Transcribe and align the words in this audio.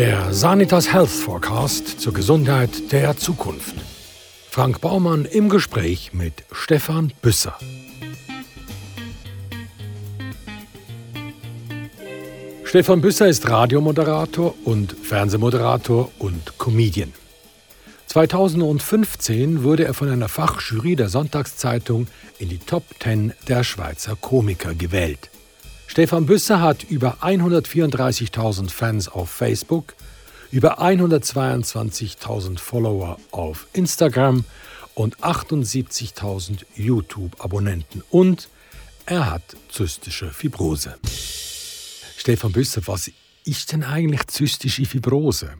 Der 0.00 0.32
Sanitas 0.32 0.90
Health 0.90 1.10
Forecast 1.10 2.00
zur 2.00 2.14
Gesundheit 2.14 2.90
der 2.90 3.18
Zukunft. 3.18 3.74
Frank 4.48 4.80
Baumann 4.80 5.26
im 5.26 5.50
Gespräch 5.50 6.14
mit 6.14 6.32
Stefan 6.52 7.12
Büsser. 7.20 7.58
Stefan 12.64 13.02
Büsser 13.02 13.28
ist 13.28 13.46
Radiomoderator 13.50 14.54
und 14.64 14.96
Fernsehmoderator 15.02 16.10
und 16.18 16.56
Comedian. 16.56 17.12
2015 18.06 19.64
wurde 19.64 19.84
er 19.84 19.92
von 19.92 20.08
einer 20.08 20.30
Fachjury 20.30 20.96
der 20.96 21.10
Sonntagszeitung 21.10 22.06
in 22.38 22.48
die 22.48 22.56
Top 22.56 22.84
10 23.02 23.34
der 23.48 23.64
Schweizer 23.64 24.16
Komiker 24.16 24.74
gewählt. 24.74 25.28
Stefan 25.90 26.24
Büsser 26.24 26.60
hat 26.60 26.84
über 26.84 27.16
134.000 27.20 28.70
Fans 28.70 29.08
auf 29.08 29.28
Facebook, 29.28 29.94
über 30.52 30.80
122.000 30.80 32.60
Follower 32.60 33.18
auf 33.32 33.66
Instagram 33.72 34.44
und 34.94 35.16
78.000 35.16 36.64
YouTube-Abonnenten 36.76 38.04
und 38.08 38.48
er 39.04 39.32
hat 39.32 39.42
zystische 39.68 40.30
Fibrose. 40.30 40.94
Stefan 42.16 42.52
Büsser, 42.52 42.82
was 42.86 43.10
ist 43.44 43.72
denn 43.72 43.82
eigentlich 43.82 44.28
zystische 44.28 44.84
Fibrose? 44.84 45.54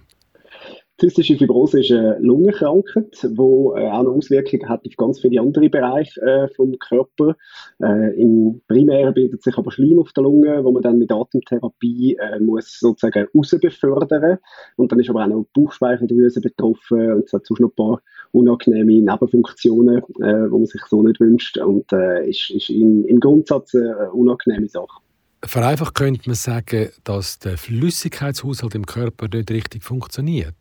Zystische 1.01 1.39
Fibrose 1.39 1.81
ist 1.81 1.93
eine 1.93 2.19
Lungenkrankheit, 2.19 3.23
die 3.23 3.29
äh, 3.29 3.33
auch 3.33 4.01
eine 4.01 4.11
Auswirkung 4.11 4.69
hat 4.69 4.87
auf 4.87 4.97
ganz 4.99 5.19
viele 5.19 5.41
andere 5.41 5.71
Bereiche 5.71 6.21
äh, 6.21 6.49
vom 6.55 6.79
Körper. 6.79 7.37
Äh, 7.83 8.21
Im 8.21 8.61
Primären 8.69 9.15
bildet 9.15 9.43
sich 9.43 9.57
aber 9.57 9.71
Schleim 9.71 9.99
auf 9.99 10.13
der 10.13 10.25
Lunge, 10.25 10.63
wo 10.63 10.73
man 10.73 10.83
dann 10.83 10.99
mit 10.99 11.11
Atemtherapie 11.11 12.19
äh, 12.21 12.39
muss 12.41 12.79
sozusagen 12.79 13.27
rausbefördern. 13.35 14.37
Und 14.77 14.93
dann 14.93 15.01
ist 15.01 15.09
aber 15.09 15.25
auch 15.25 15.29
noch 15.29 15.47
die 15.57 15.63
Bauchspeicheldrüse 15.63 16.43
betroffen 16.43 17.15
und 17.15 17.25
es 17.25 17.33
hat 17.33 17.47
sonst 17.47 17.61
noch 17.61 17.71
ein 17.71 17.77
paar 17.77 18.03
unangenehme 18.33 18.93
Nebenfunktionen, 18.93 20.03
äh, 20.21 20.51
wo 20.51 20.59
man 20.59 20.67
sich 20.67 20.83
so 20.83 21.03
nicht 21.03 21.19
wünscht 21.19 21.57
und 21.57 21.91
ist, 22.27 22.51
ist 22.51 22.69
im, 22.69 23.07
im 23.07 23.21
Grundsatz 23.21 23.75
eine 23.75 24.13
unangenehme 24.13 24.69
Sache. 24.69 25.01
Vereinfacht 25.43 25.95
könnte 25.95 26.29
man 26.29 26.37
sagen, 26.37 26.91
dass 27.05 27.39
der 27.39 27.57
Flüssigkeitshaushalt 27.57 28.75
im 28.75 28.85
Körper 28.85 29.29
nicht 29.33 29.51
richtig 29.51 29.83
funktioniert. 29.83 30.55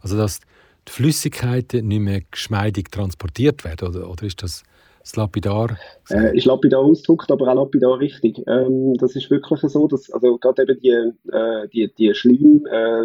Also 0.00 0.16
dass 0.16 0.40
die 0.88 0.92
Flüssigkeiten 0.92 1.86
nicht 1.86 2.00
mehr 2.00 2.22
geschmeidig 2.30 2.90
transportiert 2.90 3.64
werden, 3.64 3.88
oder, 3.88 4.10
oder 4.10 4.24
ist 4.24 4.42
das 4.42 4.62
das 5.00 5.16
lapidar? 5.16 5.76
Äh, 6.10 6.36
ist 6.36 6.46
lapidar 6.46 6.80
ausgedrückt, 6.80 7.30
aber 7.30 7.48
auch 7.48 7.54
lapidar 7.54 7.98
richtig. 7.98 8.42
Ähm, 8.46 8.94
das 8.98 9.16
ist 9.16 9.30
wirklich 9.30 9.60
so, 9.60 9.88
dass 9.88 10.10
also 10.10 10.38
gerade 10.38 10.62
eben 10.62 10.80
die, 10.80 11.32
äh, 11.32 11.68
die, 11.68 11.92
die 11.96 12.14
Schleim, 12.14 12.66
äh, 12.70 13.04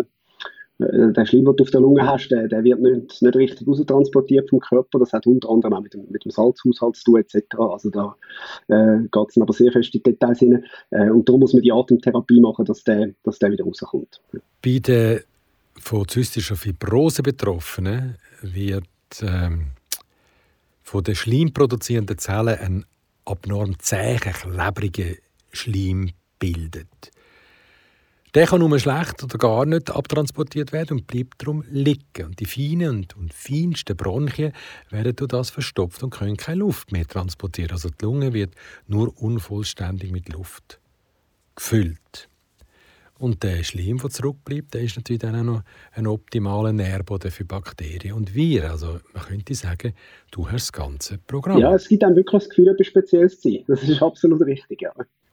äh 0.79 1.13
der 1.13 1.25
Schleim, 1.25 1.45
den 1.45 1.55
du 1.55 1.63
auf 1.63 1.71
der 1.71 1.81
Lunge 1.81 2.05
hast, 2.05 2.29
der, 2.29 2.47
der 2.47 2.63
wird 2.63 2.81
nicht, 2.81 3.21
nicht 3.21 3.35
richtig 3.35 3.67
raustransportiert 3.67 4.49
vom 4.49 4.59
Körper. 4.59 4.99
Das 4.99 5.13
hat 5.13 5.25
unter 5.25 5.49
anderem 5.49 5.73
auch 5.73 5.81
mit 5.81 5.93
dem, 5.93 6.05
mit 6.09 6.25
dem 6.25 6.31
Salzhaushalt 6.31 6.95
zu 6.97 7.03
tun, 7.05 7.21
etc. 7.21 7.55
Also 7.57 7.89
da 7.89 8.15
äh, 8.67 8.99
geht 9.09 9.29
es 9.29 9.37
aber 9.41 9.53
sehr 9.53 9.71
fest 9.71 9.95
in 9.95 10.03
die 10.03 10.11
Details 10.11 10.39
hinein. 10.39 10.65
Äh, 10.91 11.09
und 11.09 11.27
darum 11.29 11.41
muss 11.41 11.53
man 11.53 11.63
die 11.63 11.71
Atemtherapie 11.71 12.41
machen, 12.41 12.65
dass 12.65 12.83
der, 12.83 13.11
dass 13.23 13.39
der 13.39 13.51
wieder 13.51 13.63
rauskommt. 13.63 14.21
Bei 14.61 14.79
der 14.79 15.21
von 15.79 16.07
zystischer 16.07 16.55
Fibrose 16.55 17.23
Betroffenen 17.23 18.17
wird 18.41 18.87
ähm, 19.21 19.71
von 20.83 21.03
den 21.03 21.15
schleimproduzierenden 21.15 22.17
Zellen 22.17 22.59
ein 22.59 22.85
abnorm 23.25 23.77
zäher, 23.79 24.19
klebriger 24.19 25.15
Schleim 25.51 26.11
bildet. 26.39 27.11
Der 28.35 28.47
kann 28.47 28.59
nur 28.59 28.77
schlecht 28.79 29.23
oder 29.23 29.37
gar 29.37 29.65
nicht 29.65 29.89
abtransportiert 29.89 30.73
werden 30.73 30.97
und 30.97 31.07
bleibt 31.07 31.41
darum 31.41 31.63
liegen. 31.69 32.25
Und 32.25 32.39
die 32.41 32.45
feinen 32.45 32.89
und, 32.89 33.15
und 33.15 33.33
feinsten 33.33 33.95
Bronchien 33.95 34.51
werden 34.89 35.15
durch 35.15 35.29
das 35.29 35.51
verstopft 35.51 36.03
und 36.03 36.09
können 36.09 36.35
keine 36.35 36.59
Luft 36.59 36.91
mehr 36.91 37.07
transportieren. 37.07 37.71
Also 37.71 37.89
die 37.89 38.03
Lunge 38.03 38.33
wird 38.33 38.53
nur 38.87 39.17
unvollständig 39.21 40.11
mit 40.11 40.27
Luft 40.27 40.81
gefüllt. 41.55 42.27
Und 43.17 43.43
der 43.43 43.63
Schleim, 43.63 43.97
der 43.97 44.09
zurückbleibt, 44.09 44.73
der 44.73 44.81
ist 44.81 44.97
natürlich 44.97 45.21
dann 45.21 45.35
auch 45.35 45.43
noch 45.43 45.63
ein 45.93 46.05
optimaler 46.05 46.73
Nährboden 46.73 47.31
für 47.31 47.45
Bakterien 47.45 48.13
und 48.13 48.35
Viren. 48.35 48.71
Also 48.71 48.99
man 49.13 49.23
könnte 49.23 49.55
sagen, 49.55 49.93
du 50.31 50.47
hast 50.47 50.67
das 50.67 50.73
ganze 50.73 51.17
Programm. 51.19 51.59
Ja, 51.59 51.73
es 51.73 51.87
gibt 51.87 52.03
dann 52.03 52.15
wirklich 52.15 52.41
das 52.41 52.49
Gefühl, 52.49 52.67
etwas 52.67 52.87
Spezielles 52.87 53.39
zu 53.39 53.49
sein. 53.49 53.63
Das 53.67 53.83
ist 53.83 54.01
absolut 54.01 54.41
richtig, 54.41 54.81
ja. 54.81 54.91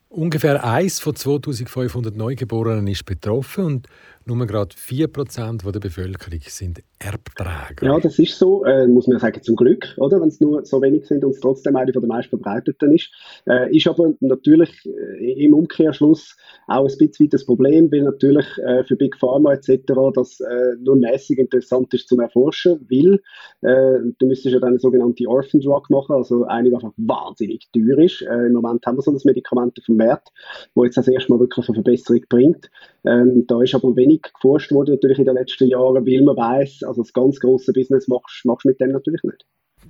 Ungefähr 0.09 0.63
eins 0.63 1.01
von 1.01 1.17
2500 1.17 2.15
Neugeborenen 2.15 2.87
ist 2.87 3.07
betroffen 3.07 3.65
und 3.65 3.89
nur 4.27 4.47
gerade 4.47 4.75
4% 4.75 5.71
der 5.71 5.81
Bevölkerung 5.81 6.41
sind 6.47 6.83
Erbträger. 6.99 7.87
Ja, 7.87 7.99
das 7.99 8.19
ist 8.19 8.39
so, 8.39 8.65
äh, 8.65 8.87
muss 8.87 9.07
man 9.07 9.19
sagen, 9.19 9.43
zum 9.43 9.57
Glück, 9.57 9.95
oder? 9.97 10.21
Wenn 10.21 10.29
es 10.29 10.41
nur 10.41 10.65
so 10.65 10.81
wenig 10.81 11.07
sind 11.07 11.25
und 11.25 11.33
es 11.33 11.41
trotzdem 11.41 11.77
eine 11.77 11.93
der 11.93 12.03
meist 12.03 12.29
verbreiteten 12.29 12.93
ist. 12.93 13.11
Äh, 13.47 13.77
ist 13.77 13.87
aber 13.89 14.15
natürlich 14.21 14.71
äh, 14.87 15.45
im 15.45 15.55
Umkehrschluss 15.55 16.37
auch 16.69 16.89
ein 16.89 16.99
bisschen 16.99 17.29
das 17.31 17.45
Problem, 17.45 17.91
weil 17.91 18.03
natürlich 18.03 18.47
äh, 18.59 18.85
für 18.85 18.97
Big 18.97 19.17
Pharma 19.17 19.55
etc. 19.55 19.93
das 20.15 20.41
äh, 20.41 20.77
nur 20.81 20.97
mäßig 20.97 21.39
interessant 21.39 21.93
ist 21.95 22.09
zum 22.09 22.21
Erforschen, 22.21 22.87
weil 22.91 23.21
du 23.63 24.27
müsstest 24.27 24.55
ja 24.55 24.61
dann 24.61 24.71
eine 24.71 24.79
sogenannte 24.81 25.29
Orphan 25.29 25.61
Drug 25.61 25.89
machen, 25.89 26.17
also 26.17 26.45
eine, 26.45 26.69
die 26.69 26.75
einfach 26.75 26.93
wahnsinnig 26.97 27.69
teuer 27.73 27.99
ist. 27.99 28.23
Im 28.23 28.55
Moment 28.55 28.85
haben 28.85 28.97
wir 28.97 29.03
so 29.03 29.13
ein 29.13 29.21
Medikament 29.23 29.79
auf 29.79 29.85
dem 29.85 29.97
Markt, 29.97 30.31
das 30.75 30.85
jetzt 30.85 30.97
das 30.97 31.09
erste 31.09 31.33
Mal 31.33 31.39
wirklich 31.39 31.69
eine 31.69 31.75
Verbesserung 31.77 32.23
bringt. 32.29 32.71
Ähm, 33.05 33.45
da 33.47 33.63
ist 33.63 33.75
aber 33.75 33.95
wenig 33.95 34.12
geforscht 34.19 34.73
worden 34.73 34.95
natürlich 34.95 35.19
in 35.19 35.25
den 35.25 35.35
letzten 35.35 35.69
Jahren, 35.69 36.07
weil 36.07 36.23
man 36.23 36.37
weiß, 36.37 36.83
also 36.85 37.03
das 37.03 37.13
ganz 37.13 37.39
große 37.41 37.73
Business 37.73 38.09
machst 38.09 38.45
du 38.45 38.69
mit 38.69 38.81
dem 38.81 38.91
natürlich 38.91 39.23
nicht. 39.23 39.47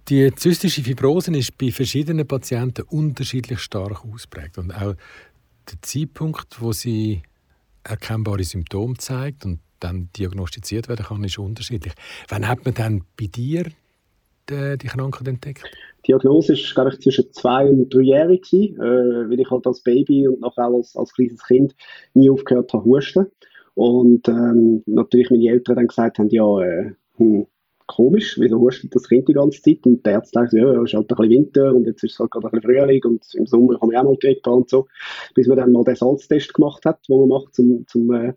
Die 0.09 0.35
zystische 0.35 0.83
Fibrose 0.83 1.37
ist 1.37 1.59
bei 1.59 1.71
verschiedenen 1.71 2.27
Patienten 2.27 2.83
unterschiedlich 2.83 3.61
stark 3.61 4.05
ausprägt 4.05 4.59
und 4.59 4.73
auch 4.73 4.95
der 5.71 5.83
Zeitpunkt, 5.83 6.61
wo 6.61 6.73
sie 6.73 7.23
erkennbare 7.85 8.43
Symptome 8.45 8.95
zeigt 8.97 9.45
und 9.45 9.61
dann 9.81 10.09
diagnostiziert 10.17 10.89
werden 10.89 11.05
kann, 11.05 11.25
ist 11.25 11.39
unterschiedlich. 11.39 11.93
Wann 12.29 12.47
hat 12.49 12.65
man 12.65 12.75
dann 12.75 13.05
bei 13.19 13.27
dir 13.27 13.65
die, 14.49 14.79
die 14.79 14.87
Krankheit 14.87 15.29
entdeckt? 15.29 15.65
Die 16.05 16.13
Diagnose 16.13 16.55
glaube 16.75 16.91
ich, 16.91 17.01
zwischen 17.01 17.33
zwei 17.33 17.67
und 17.67 17.93
dreijährig 17.93 18.43
gewesen, 18.43 18.77
äh, 18.77 19.31
weil 19.31 19.41
ich 19.41 19.51
halt 19.51 19.67
als 19.67 19.83
Baby 19.83 20.27
und 20.29 20.41
nachher 20.41 20.65
als, 20.65 20.97
als 20.97 21.13
kleines 21.13 21.43
Kind 21.45 21.75
nie 22.15 22.31
aufgehört 22.31 22.73
habe 22.73 22.85
husten. 22.85 23.27
Und 23.75 24.29
ähm, 24.29 24.83
natürlich 24.87 25.31
meine 25.31 25.49
Eltern 25.49 25.77
dann 25.77 25.87
gesagt 25.87 26.19
haben, 26.19 26.29
ja, 26.29 26.61
äh, 26.61 26.93
hm, 27.17 27.47
komisch, 27.87 28.39
wieso 28.39 28.59
hustet 28.59 28.95
das 28.95 29.09
Kind 29.09 29.29
die 29.29 29.35
ganze 29.35 29.61
Zeit? 29.61 29.85
Und 29.85 30.05
der 30.05 30.17
Arzt 30.17 30.33
sagt, 30.33 30.53
ja, 30.53 30.83
es 30.83 30.91
ist 30.91 30.95
halt 30.95 31.11
ein 31.11 31.17
bisschen 31.17 31.31
Winter 31.31 31.75
und 31.75 31.87
jetzt 31.87 32.03
ist 32.05 32.13
es 32.13 32.19
halt 32.19 32.31
gerade 32.31 32.47
ein 32.47 32.61
bisschen 32.61 32.75
Frühling 32.75 33.05
und 33.05 33.35
im 33.35 33.47
Sommer 33.47 33.79
kann 33.79 33.89
man 33.89 33.97
auch 33.99 34.05
mal 34.05 34.17
Grippe 34.17 34.51
und 34.51 34.69
so. 34.69 34.87
Bis 35.35 35.47
man 35.47 35.59
dann 35.59 35.73
mal 35.73 35.85
den 35.85 35.97
Salztest 35.97 36.55
gemacht 36.55 36.85
hat, 36.85 37.01
den 37.09 37.19
man 37.19 37.29
macht, 37.29 37.59
um 37.59 37.85
zum 37.87 38.13
äh, 38.13 38.35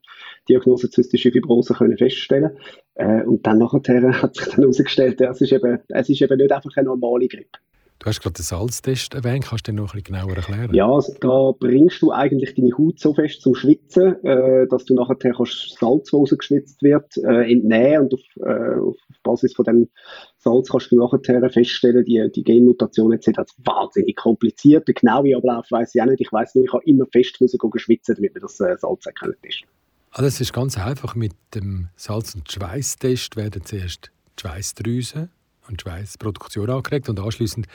Diagnose 0.50 0.90
zystische 0.90 1.32
Fibrose 1.32 1.74
können 1.74 1.98
feststellen. 1.98 2.58
Äh, 2.96 3.24
und 3.24 3.46
dann 3.46 3.60
nachher 3.60 4.22
hat 4.22 4.36
sich 4.36 4.46
dann 4.48 4.62
herausgestellt, 4.62 5.20
ja, 5.20 5.32
es 5.32 5.42
ist 5.42 5.54
eben, 5.54 5.80
es 5.90 6.10
ist 6.10 6.22
eben 6.22 6.38
nicht 6.38 6.52
einfach 6.52 6.76
eine 6.76 6.88
normale 6.88 7.28
Grippe. 7.28 7.60
Du 8.06 8.10
hast 8.10 8.22
gerade 8.22 8.34
den 8.36 8.44
Salztest 8.44 9.16
erwähnt, 9.16 9.46
kannst 9.46 9.66
du 9.68 9.72
den 9.72 9.78
noch 9.78 9.96
ein 9.96 10.04
bisschen 10.04 10.16
genauer 10.16 10.36
erklären? 10.36 10.72
Ja, 10.76 10.88
also 10.88 11.16
da 11.20 11.54
bringst 11.58 12.04
du 12.04 12.12
eigentlich 12.12 12.54
deine 12.54 12.70
Haut 12.78 13.00
so 13.00 13.16
fest 13.16 13.42
zum 13.42 13.56
Schwitzen, 13.56 14.24
äh, 14.24 14.68
dass 14.68 14.86
du 14.86 14.94
nachher 14.94 15.16
kannst 15.16 15.76
Salz, 15.80 16.12
das 16.12 16.14
rausgeschwitzt 16.14 16.84
wird, 16.84 17.18
äh, 17.18 17.52
entnehmen 17.52 18.04
und 18.04 18.14
auf, 18.14 18.20
äh, 18.46 18.80
auf 18.80 18.96
Basis 19.24 19.56
von 19.56 19.66
dem 19.66 19.90
Salz 20.38 20.70
kannst 20.70 20.92
du 20.92 20.98
nachher 20.98 21.50
feststellen, 21.50 22.06
die, 22.06 22.30
die 22.32 22.44
Genmutation 22.44 23.12
etc. 23.12 23.32
Das 23.38 23.48
ist 23.48 23.66
wahnsinnig 23.66 24.16
kompliziert. 24.16 24.88
Der 24.88 24.94
genaue 24.94 25.36
Ablauf 25.36 25.66
weiß 25.72 25.96
ich 25.96 26.00
auch 26.00 26.06
nicht. 26.06 26.22
Ich 26.22 26.32
weiß 26.32 26.54
nur, 26.54 26.66
ich 26.66 26.74
habe 26.74 26.84
immer 26.86 27.08
fest 27.12 27.38
schwitzen, 27.38 28.16
damit 28.18 28.36
man 28.36 28.42
das 28.44 28.60
äh, 28.60 28.78
Salz 28.78 29.08
erkennen 29.08 29.34
ist. 29.42 29.64
Also 30.12 30.28
es 30.28 30.40
ist 30.40 30.54
ganz 30.54 30.78
einfach. 30.78 31.16
Mit 31.16 31.34
dem 31.56 31.88
Salz- 31.96 32.36
und 32.36 32.52
Schweißtest 32.52 33.36
werden 33.36 33.64
zuerst 33.66 34.12
die 34.38 34.42
Schweißdrüsen 34.42 35.32
und 35.68 35.82
Schweißproduktion 35.82 36.70
angeregt 36.70 37.10
und 37.10 37.20
anschließend 37.20 37.68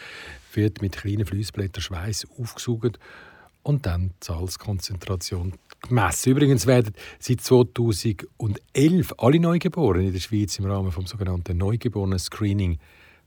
wird 0.52 0.82
mit 0.82 0.96
kleinen 0.96 1.26
Fließblättern 1.26 1.82
Schweiß 1.82 2.26
aufgesaugt 2.38 2.98
und 3.62 3.86
dann 3.86 4.08
die 4.22 4.26
Salzkonzentration 4.26 5.54
gemessen. 5.82 6.30
Übrigens 6.30 6.66
werden 6.66 6.94
seit 7.18 7.40
2011 7.40 9.14
alle 9.18 9.40
Neugeborenen 9.40 10.08
in 10.08 10.12
der 10.12 10.20
Schweiz 10.20 10.58
im 10.58 10.66
Rahmen 10.66 10.90
des 10.90 11.10
sogenannten 11.10 11.56
Neugeborenen-Screening 11.56 12.78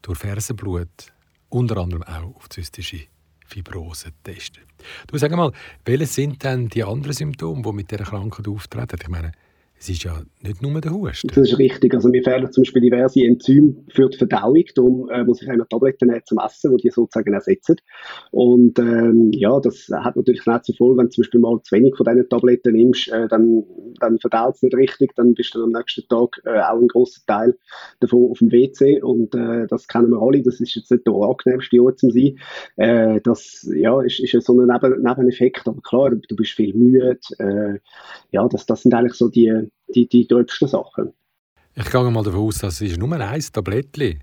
durch 0.01 0.19
Fersenblut 0.19 1.13
unter 1.49 1.77
anderem 1.77 2.03
auch 2.03 2.35
auf 2.35 2.49
zystische 2.49 3.01
Fibrose 3.45 4.11
testen. 4.23 4.63
Du 5.07 5.17
sag 5.17 5.31
mal, 5.31 5.51
welche 5.85 6.05
sind 6.07 6.43
denn 6.43 6.69
die 6.69 6.83
anderen 6.83 7.13
Symptome, 7.13 7.61
die 7.61 7.71
mit 7.71 7.91
dieser 7.91 8.03
Krankheit 8.03 8.47
auftreten? 8.47 8.97
Ich 9.01 9.09
meine, 9.09 9.31
es 9.83 9.89
ist 9.89 10.03
ja 10.05 10.21
nicht 10.41 10.61
nur 10.61 10.79
der 10.79 10.93
Husten. 10.93 11.27
Das 11.27 11.37
ist 11.37 11.59
richtig. 11.59 11.93
Also 11.93 12.07
mir 12.07 12.23
fehlen 12.23 12.49
zum 12.53 12.63
Beispiel 12.63 12.83
diverse 12.83 13.19
Enzyme 13.21 13.75
für 13.89 14.07
die 14.07 14.17
Verdauung. 14.17 14.63
Darum 14.75 15.09
äh, 15.09 15.25
muss 15.25 15.41
ich 15.41 15.47
immer 15.49 15.67
Tabletten 15.67 16.07
nehmen 16.07 16.21
zum 16.25 16.37
Essen, 16.37 16.77
die 16.77 16.83
die 16.83 16.89
sozusagen 16.89 17.33
ersetzen. 17.33 17.75
Und 18.31 18.79
ähm, 18.79 19.31
ja, 19.33 19.59
das 19.59 19.89
hat 19.93 20.15
natürlich 20.15 20.45
nicht 20.45 20.65
so 20.65 20.73
voll, 20.73 20.97
wenn 20.97 21.07
du 21.07 21.09
zum 21.09 21.23
Beispiel 21.23 21.41
mal 21.41 21.59
zu 21.63 21.75
wenig 21.75 21.97
von 21.97 22.05
diesen 22.05 22.29
Tabletten 22.29 22.73
nimmst, 22.73 23.09
äh, 23.09 23.27
dann, 23.27 23.63
dann 24.03 24.19
verdaut 24.19 24.55
es 24.55 24.61
nicht 24.61 24.75
richtig, 24.75 25.15
dann 25.15 25.33
bist 25.33 25.55
du 25.55 25.63
am 25.63 25.71
nächsten 25.71 26.07
Tag 26.07 26.41
äh, 26.45 26.59
auch 26.59 26.79
ein 26.79 26.87
großer 26.87 27.21
Teil 27.25 27.57
davon 27.99 28.31
auf 28.31 28.39
dem 28.39 28.51
WC. 28.51 29.01
Und 29.01 29.33
äh, 29.35 29.67
das 29.67 29.87
kennen 29.87 30.09
wir 30.09 30.21
alle. 30.21 30.41
Das 30.43 30.59
ist 30.59 30.75
jetzt 30.75 30.91
nicht 30.91 31.07
der 31.07 31.13
angenehmste 31.13 31.81
Ort 31.81 31.99
zum 31.99 32.11
sein. 32.11 32.37
Äh, 32.77 33.21
das 33.21 33.67
ja, 33.75 34.01
ist, 34.01 34.19
ist 34.19 34.45
so 34.45 34.59
ein 34.59 34.67
Neben 34.67 35.01
Nebeneffekt. 35.01 35.67
Aber 35.67 35.81
klar, 35.81 36.11
du 36.11 36.35
bist 36.35 36.51
viel 36.51 36.73
müde. 36.73 37.19
Äh, 37.39 37.79
ja, 38.31 38.47
das, 38.47 38.65
das 38.65 38.83
sind 38.83 38.93
eigentlich 38.93 39.13
so 39.13 39.29
die 39.29 39.69
die, 39.93 40.07
die 40.07 40.27
gröbsten 40.27 40.67
Sachen. 40.67 41.13
Ich 41.75 41.89
gehe 41.89 42.11
mal 42.11 42.23
davon 42.23 42.41
aus, 42.41 42.59
das 42.59 42.81
ist 42.81 42.99
nur 42.99 43.11
ein 43.13 43.41
Tablettchen, 43.51 44.19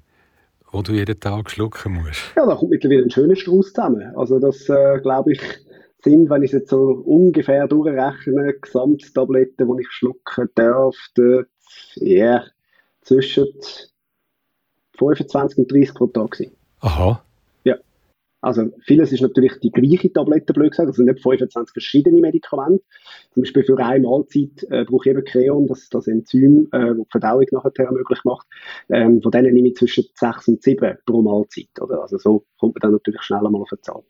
das 0.73 0.83
du 0.83 0.93
jeden 0.93 1.19
Tag 1.19 1.51
schlucken 1.51 1.95
musst. 1.95 2.21
Ja, 2.37 2.47
da 2.47 2.55
kommt 2.55 2.71
mittlerweile 2.71 3.03
ein 3.03 3.11
schöner 3.11 3.37
Strauß 3.37 3.73
zusammen. 3.73 4.15
Also 4.17 4.39
das, 4.39 4.69
äh, 4.69 5.01
glaube 5.01 5.33
ich, 5.33 5.41
sind, 6.05 6.31
wenn 6.31 6.43
ich 6.43 6.53
es 6.53 6.61
jetzt 6.61 6.71
so 6.71 7.03
ungefähr 7.05 7.67
durchrechne, 7.69 8.55
Gesamttabletten, 8.61 9.77
die 9.77 9.83
ich 9.83 9.91
schlucken 9.91 10.49
darf, 10.55 10.97
dort, 11.15 11.49
yeah, 12.01 12.45
zwischen 13.03 13.49
25 14.99 15.59
und 15.59 15.73
30 15.73 15.95
pro 15.95 16.07
Tag 16.09 16.35
sein. 16.37 16.51
Aha. 16.81 17.23
Also 18.43 18.71
vieles 18.87 19.13
ist 19.13 19.21
natürlich 19.21 19.61
die 19.61 19.71
gleiche 19.71 20.11
Tablette, 20.13 20.55
blöd 20.55 20.71
gesagt, 20.71 20.89
also 20.89 21.03
nicht 21.03 21.21
25 21.21 21.73
verschiedene 21.73 22.21
Medikamente. 22.21 22.83
Zum 23.35 23.43
Beispiel 23.43 23.65
für 23.65 23.79
eine 23.79 24.07
Mahlzeit 24.07 24.67
äh, 24.71 24.85
brauche 24.85 25.11
ich 25.11 25.15
eben 25.15 25.25
Creon, 25.25 25.67
das, 25.67 25.89
das 25.91 26.07
Enzym, 26.07 26.69
äh, 26.73 26.87
das 26.87 26.97
die 26.97 27.05
Verdauung 27.11 27.45
nachher 27.51 27.93
möglich 27.93 28.21
macht. 28.25 28.47
Ähm, 28.89 29.21
von 29.21 29.31
denen 29.31 29.53
nehme 29.53 29.69
ich 29.69 29.77
zwischen 29.77 30.05
6 30.15 30.49
und 30.49 30.63
7 30.63 30.99
pro 31.05 31.21
Mahlzeit. 31.21 31.69
Oder? 31.81 32.01
Also 32.01 32.17
so 32.17 32.45
kommt 32.59 32.77
man 32.77 32.81
dann 32.81 32.93
natürlich 32.93 33.23
schneller 33.23 33.51
mal 33.51 33.61
auf 33.61 33.73
eine 33.73 33.81
Zahl. 33.83 34.03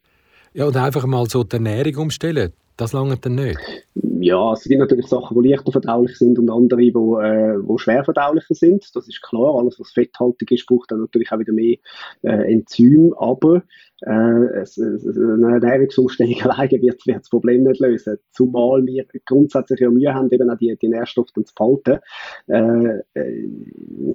Ja, 0.52 0.64
und 0.64 0.76
einfach 0.76 1.06
mal 1.06 1.28
so 1.28 1.44
die 1.44 1.56
Ernährung 1.56 1.96
umstellen, 1.96 2.52
das 2.76 2.92
lange 2.92 3.16
dann 3.16 3.34
nicht? 3.34 3.58
Ja, 3.94 4.52
es 4.52 4.64
gibt 4.64 4.80
natürlich 4.80 5.06
Sachen, 5.06 5.42
die 5.42 5.48
leichter 5.48 5.72
verdaulich 5.72 6.16
sind 6.16 6.38
und 6.38 6.50
andere, 6.50 6.80
die, 6.80 6.88
äh, 6.88 7.56
die 7.58 7.78
schwer 7.78 8.04
verdaulicher 8.04 8.54
sind. 8.54 8.84
Das 8.94 9.08
ist 9.08 9.22
klar. 9.22 9.56
Alles, 9.56 9.80
was 9.80 9.92
fetthaltig 9.92 10.50
ist, 10.50 10.66
braucht 10.66 10.90
dann 10.90 11.00
natürlich 11.00 11.32
auch 11.32 11.38
wieder 11.38 11.52
mehr 11.52 11.76
äh, 12.22 12.52
Enzym. 12.52 13.14
Aber 13.16 13.62
äh, 14.02 14.10
eine 14.10 15.52
Ernährungsumstellung 15.54 16.34
alleine 16.42 16.82
wird, 16.82 17.06
wird 17.06 17.18
das 17.18 17.28
Problem 17.28 17.64
nicht 17.64 17.80
lösen. 17.80 18.18
Zumal 18.32 18.84
wir 18.86 19.06
grundsätzlich 19.26 19.80
ja 19.80 19.90
Mühe 19.90 20.12
haben, 20.12 20.30
eben 20.30 20.50
auch 20.50 20.58
die, 20.58 20.76
die 20.80 20.88
Nährstoffe 20.88 21.32
zu 21.32 21.54
behalten. 21.54 22.00
Äh, 22.46 23.00
äh, 23.14 23.48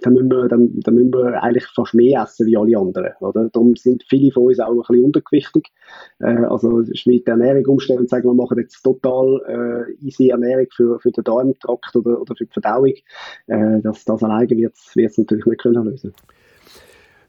dann, 0.02 0.14
müssen 0.14 0.32
wir, 0.32 0.48
dann, 0.48 0.80
dann 0.82 0.96
müssen 0.96 1.14
wir 1.14 1.42
eigentlich 1.42 1.66
fast 1.76 1.94
mehr 1.94 2.24
essen 2.24 2.48
wie 2.48 2.58
alle 2.58 2.78
anderen. 2.78 3.14
Oder? 3.20 3.50
Darum 3.52 3.76
sind 3.76 4.04
viele 4.10 4.32
von 4.32 4.44
uns 4.44 4.60
auch 4.60 4.72
ein 4.72 4.78
bisschen 4.78 5.06
untergewichtig. 5.06 5.72
Äh, 6.20 6.46
also 6.46 6.84
mit 7.06 7.28
der 7.28 7.34
Ernährung 7.34 7.66
umstellen 7.66 8.08
sagen, 8.08 8.28
wir 8.28 8.34
machen 8.34 8.55
jetzt 8.58 8.82
total 8.84 9.42
äh, 9.48 10.06
easy 10.06 10.30
Ernährung 10.30 10.68
für, 10.76 11.00
für 11.00 11.12
den 11.12 11.24
Darmtrakt 11.24 11.96
oder, 11.96 12.22
oder 12.22 12.36
für 12.36 12.46
die 12.46 12.54
Verdauung. 12.54 12.94
Äh, 13.48 13.82
das, 13.82 14.06
das 14.06 14.24
alleine 14.24 14.50
wird 14.50 14.74
es 14.74 15.18
natürlich 15.18 15.46
nicht 15.46 15.62
können 15.62 15.86
lösen. 15.86 16.14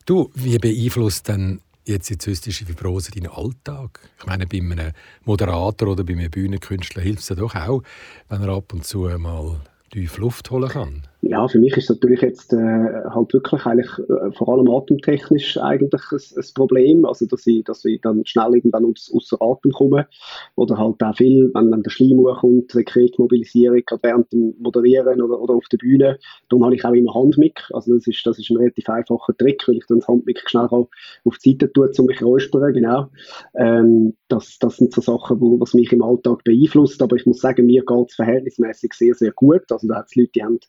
Du, 0.04 0.30
wie 0.34 0.58
beeinflusst 0.58 1.28
denn 1.28 1.60
jetzt 1.84 2.10
die 2.10 2.18
zystische 2.18 2.64
Fibrose 2.64 3.10
deinen 3.10 3.30
Alltag? 3.30 4.00
Ich 4.18 4.26
meine, 4.26 4.46
bei 4.46 4.58
einem 4.58 4.92
Moderator 5.24 5.88
oder 5.88 6.04
bei 6.04 6.12
einem 6.12 6.30
Bühnenkünstler 6.30 7.02
hilft 7.02 7.20
es 7.20 7.28
ja 7.28 7.36
doch 7.36 7.54
auch, 7.54 7.82
wenn 8.28 8.42
er 8.42 8.50
ab 8.50 8.72
und 8.72 8.84
zu 8.84 9.08
mal 9.18 9.60
tief 9.96 10.18
Luft 10.18 10.50
holen 10.50 10.68
kann. 10.68 11.02
Ja, 11.22 11.48
für 11.48 11.58
mich 11.58 11.76
ist 11.76 11.88
natürlich 11.88 12.20
jetzt 12.20 12.52
äh, 12.52 12.56
halt 12.56 13.32
wirklich 13.32 13.66
eigentlich 13.66 13.90
äh, 13.98 14.30
vor 14.32 14.48
allem 14.50 14.70
atemtechnisch 14.70 15.56
eigentlich 15.58 16.02
ein, 16.12 16.18
ein, 16.36 16.44
Problem, 16.54 17.04
also 17.04 17.26
dass 17.26 17.46
ich, 17.46 17.64
dass 17.64 17.84
ich 17.84 18.00
dann 18.00 18.24
schnell 18.26 18.54
irgendwann 18.54 18.84
aus, 18.84 19.10
außer 19.12 19.38
Atem 19.40 19.72
komme. 19.72 20.06
Oder 20.54 20.76
halt 20.76 21.02
auch 21.02 21.16
viel, 21.16 21.50
wenn 21.54 21.70
dann 21.70 21.82
der 21.82 21.90
Schleim 21.90 22.22
kommt, 22.22 22.70
Sekretmobilisierung, 22.70 23.82
gerade 23.86 24.02
während 24.02 24.32
dem 24.32 24.54
Moderieren 24.58 25.20
oder, 25.20 25.40
oder 25.40 25.54
auf 25.54 25.66
der 25.72 25.78
Bühne, 25.78 26.18
darum 26.48 26.64
habe 26.64 26.76
ich 26.76 26.84
auch 26.84 26.92
immer 26.92 27.14
Handmic, 27.14 27.62
also 27.72 27.94
das 27.94 28.06
ist, 28.06 28.24
das 28.24 28.38
ist 28.38 28.50
ein 28.50 28.58
relativ 28.58 28.88
einfacher 28.88 29.36
Trick, 29.36 29.66
weil 29.66 29.78
ich 29.78 29.86
dann 29.88 29.98
das 29.98 30.08
Handmic 30.08 30.42
schnell 30.46 30.68
auf 30.68 31.38
die 31.44 31.52
Seite 31.52 31.72
tue, 31.72 31.90
um 31.98 32.06
mich 32.06 32.22
räuspern, 32.22 32.72
genau. 32.72 33.08
Ähm, 33.54 34.14
das, 34.28 34.58
das 34.58 34.76
sind 34.76 34.92
so 34.92 35.00
Sachen, 35.00 35.40
wo, 35.40 35.58
was 35.58 35.74
mich 35.74 35.90
im 35.92 36.02
Alltag 36.02 36.44
beeinflusst, 36.44 37.02
aber 37.02 37.16
ich 37.16 37.26
muss 37.26 37.40
sagen, 37.40 37.66
mir 37.66 37.84
geht 37.84 38.10
es 38.10 38.14
verhältnismäßig 38.14 38.92
sehr, 38.92 39.14
sehr 39.14 39.32
gut, 39.32 39.62
also 39.70 39.85
da 39.88 39.96
hat 39.96 40.06
es 40.06 40.16
Leute, 40.16 40.30
die 40.34 40.42
haben 40.42 40.60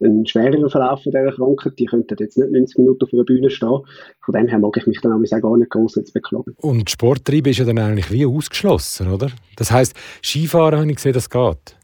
einen 0.00 0.26
schwereren 0.26 0.68
Verlauf 0.70 1.02
dieser 1.02 1.30
Krankheit. 1.32 1.78
Die 1.78 1.86
könnten 1.86 2.16
jetzt 2.18 2.38
nicht 2.38 2.50
90 2.50 2.78
Minuten 2.78 3.04
auf 3.04 3.12
einer 3.12 3.24
Bühne 3.24 3.50
stehen. 3.50 3.80
Von 4.24 4.34
dem 4.34 4.48
her 4.48 4.58
mag 4.58 4.76
ich 4.76 4.86
mich 4.86 5.00
dann 5.00 5.12
auch 5.12 5.40
gar 5.40 5.56
nicht 5.56 5.70
groß 5.70 5.96
jetzt 5.96 6.14
beklagen. 6.14 6.54
Und 6.60 6.90
Sporttreiben 6.90 7.50
ist 7.50 7.58
ja 7.58 7.64
dann 7.64 7.78
eigentlich 7.78 8.10
wie 8.10 8.26
ausgeschlossen, 8.26 9.12
oder? 9.12 9.30
Das 9.56 9.70
heisst, 9.70 9.94
Skifahren 10.22 10.80
habe 10.80 10.90
ich 10.90 10.96
gesehen, 10.96 11.12
das 11.12 11.30
geht. 11.30 11.76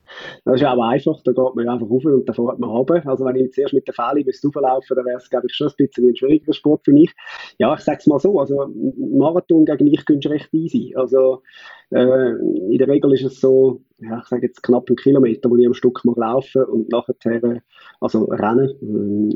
Das 0.45 0.57
ist 0.57 0.61
ja 0.61 0.75
auch 0.75 0.83
einfach, 0.83 1.21
da 1.23 1.33
geht 1.33 1.55
man 1.55 1.69
einfach 1.69 1.89
rauf 1.89 2.05
und 2.05 2.27
dann 2.27 2.35
fährt 2.35 2.59
man 2.59 2.71
runter. 2.71 3.03
Also 3.07 3.25
wenn 3.25 3.37
ich 3.37 3.53
zuerst 3.53 3.75
mit 3.75 3.87
der 3.87 3.95
Fälle 3.95 4.25
bis 4.25 4.45
rauflaufen, 4.45 4.97
dann 4.97 5.05
wäre 5.05 5.19
es, 5.19 5.31
glaube 5.31 5.47
ich, 5.49 5.55
schon 5.55 5.69
ein 5.69 5.75
bisschen 5.77 6.09
ein 6.09 6.17
schwieriger 6.17 6.53
Sport 6.53 6.83
für 6.85 6.93
mich. 6.93 7.13
Ja, 7.59 7.75
ich 7.75 7.81
sage 7.81 7.99
es 8.01 8.07
mal 8.07 8.19
so, 8.19 8.39
also 8.39 8.69
Marathon 8.97 9.65
gegen 9.65 9.85
mich 9.85 10.05
könntest 10.05 10.27
du 10.27 10.31
recht 10.31 10.53
easy. 10.53 10.95
Also 10.97 11.43
äh, 11.91 12.31
in 12.71 12.79
der 12.79 12.89
Regel 12.89 13.13
ist 13.15 13.25
es 13.25 13.41
so, 13.41 13.81
ja, 13.99 14.19
ich 14.19 14.29
sage 14.29 14.47
jetzt 14.47 14.63
knapp 14.63 14.89
einen 14.89 14.97
Kilometer, 14.97 15.51
wo 15.51 15.57
ich 15.57 15.67
am 15.67 15.75
Stück 15.75 16.05
mal 16.05 16.15
laufen 16.17 16.65
und 16.65 16.91
nachher, 16.91 17.63
also 18.01 18.25
rennen, 18.25 18.71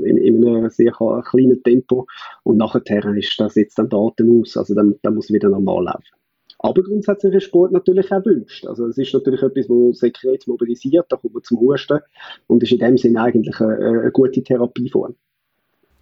äh, 0.04 0.08
in, 0.08 0.16
in 0.16 0.46
einem 0.46 0.70
sehr 0.70 0.92
kleinen 0.92 1.62
Tempo 1.62 2.06
und 2.44 2.56
nachher 2.56 2.82
ist 3.16 3.38
das 3.38 3.56
jetzt 3.56 3.78
dann 3.78 3.88
Daten 3.88 4.40
aus, 4.40 4.56
also 4.56 4.74
dann, 4.74 4.94
dann 5.02 5.14
muss 5.14 5.30
ich 5.30 5.34
wieder 5.34 5.48
normal 5.48 5.84
laufen. 5.84 6.23
Aber 6.64 6.82
grundsätzlich 6.82 7.34
ist 7.34 7.44
Sport 7.44 7.72
natürlich 7.72 8.10
auch 8.10 8.24
wünscht. 8.24 8.66
Also 8.66 8.86
es 8.86 8.96
ist 8.96 9.12
natürlich 9.12 9.42
etwas, 9.42 9.66
das 9.68 9.98
Sekret 9.98 10.46
mobilisiert, 10.46 11.04
da 11.10 11.16
kommt 11.16 11.34
man 11.34 11.42
zum 11.42 11.60
Husten 11.60 11.98
und 12.46 12.62
ist 12.62 12.72
in 12.72 12.78
dem 12.78 12.96
Sinne 12.96 13.20
eigentlich 13.20 13.60
eine, 13.60 13.76
eine 13.76 14.10
gute 14.10 14.42
Therapieform. 14.42 15.14